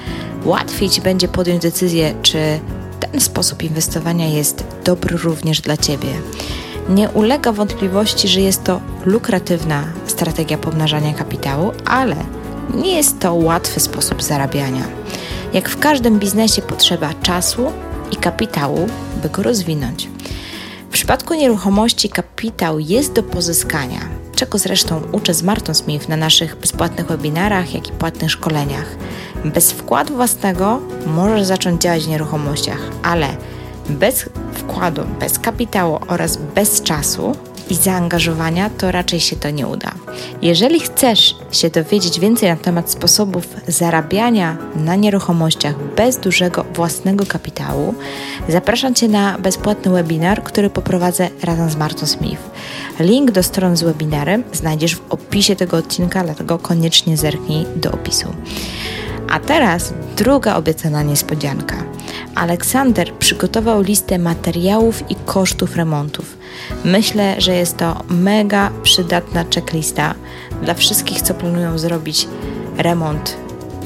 [0.46, 2.60] łatwiej Ci będzie podjąć decyzję, czy
[3.00, 6.10] ten sposób inwestowania jest dobry również dla Ciebie.
[6.90, 12.16] Nie ulega wątpliwości, że jest to lukratywna strategia pomnażania kapitału, ale
[12.76, 14.84] nie jest to łatwy sposób zarabiania.
[15.54, 17.72] Jak w każdym biznesie potrzeba czasu
[18.12, 18.88] i kapitału,
[19.22, 20.10] by go rozwinąć.
[20.90, 24.00] W przypadku nieruchomości kapitał jest do pozyskania,
[24.36, 28.96] czego zresztą uczę z Martą Smith na naszych bezpłatnych webinarach, jak i płatnych szkoleniach.
[29.46, 33.28] Bez wkładu własnego możesz zacząć działać w nieruchomościach, ale
[33.90, 37.36] bez wkładu, bez kapitału oraz bez czasu
[37.70, 39.92] i zaangażowania, to raczej się to nie uda.
[40.42, 47.96] Jeżeli chcesz się dowiedzieć więcej na temat sposobów zarabiania na nieruchomościach bez dużego własnego kapitału,
[48.50, 52.42] zapraszam Cię na bezpłatny webinar, który poprowadzę razem z Martą Smith.
[53.00, 58.28] Link do stron z webinarem znajdziesz w opisie tego odcinka, dlatego koniecznie zerknij do opisu.
[59.30, 61.97] A teraz druga obiecana niespodzianka.
[62.38, 66.38] Aleksander przygotował listę materiałów i kosztów remontów.
[66.86, 70.16] Myślę, że jest to mega przydatna checklista
[70.62, 72.28] dla wszystkich, co planują zrobić
[72.78, 73.38] remont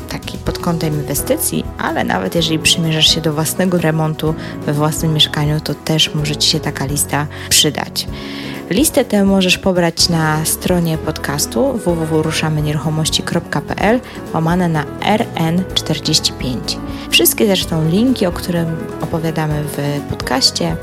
[0.10, 4.36] taki pod kątem inwestycji, ale nawet jeżeli przymierzasz się do własnego remontu
[4.66, 8.08] we własnym mieszkaniu, to też może Ci się taka lista przydać.
[8.72, 14.00] Listę tę możesz pobrać na stronie podcastu www.ruszamynieruchomości.pl
[14.34, 16.56] łamane na RN45.
[17.10, 18.68] Wszystkie zresztą linki, o którym
[19.02, 19.78] opowiadamy w
[20.10, 20.76] podcaście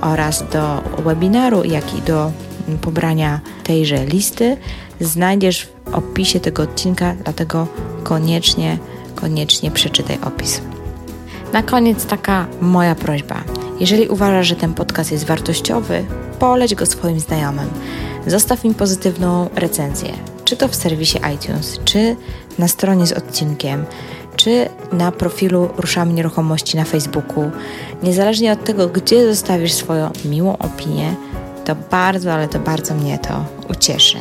[0.00, 2.32] oraz do webinaru, jak i do
[2.80, 4.56] pobrania tejże listy
[5.00, 7.66] znajdziesz w opisie tego odcinka, dlatego
[8.04, 8.78] koniecznie,
[9.14, 10.60] koniecznie przeczytaj opis.
[11.52, 13.63] Na koniec taka moja prośba.
[13.80, 16.04] Jeżeli uważasz, że ten podcast jest wartościowy,
[16.38, 17.68] poleć go swoim znajomym.
[18.26, 20.12] Zostaw im pozytywną recenzję,
[20.44, 22.16] czy to w serwisie iTunes, czy
[22.58, 23.84] na stronie z odcinkiem,
[24.36, 27.50] czy na profilu Ruszamy Nieruchomości na Facebooku.
[28.02, 31.14] Niezależnie od tego, gdzie zostawisz swoją miłą opinię,
[31.64, 34.18] to bardzo, ale to bardzo mnie to ucieszy.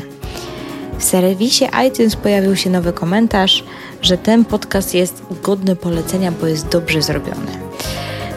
[0.99, 3.63] W serwisie iTunes pojawił się nowy komentarz,
[4.01, 7.62] że ten podcast jest godny polecenia, bo jest dobrze zrobiony.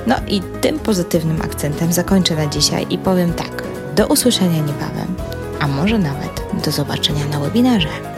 [0.07, 3.63] No i tym pozytywnym akcentem zakończę na dzisiaj i powiem tak.
[3.97, 5.15] Do usłyszenia niebawem,
[5.61, 8.16] a może nawet do zobaczenia na webinarze.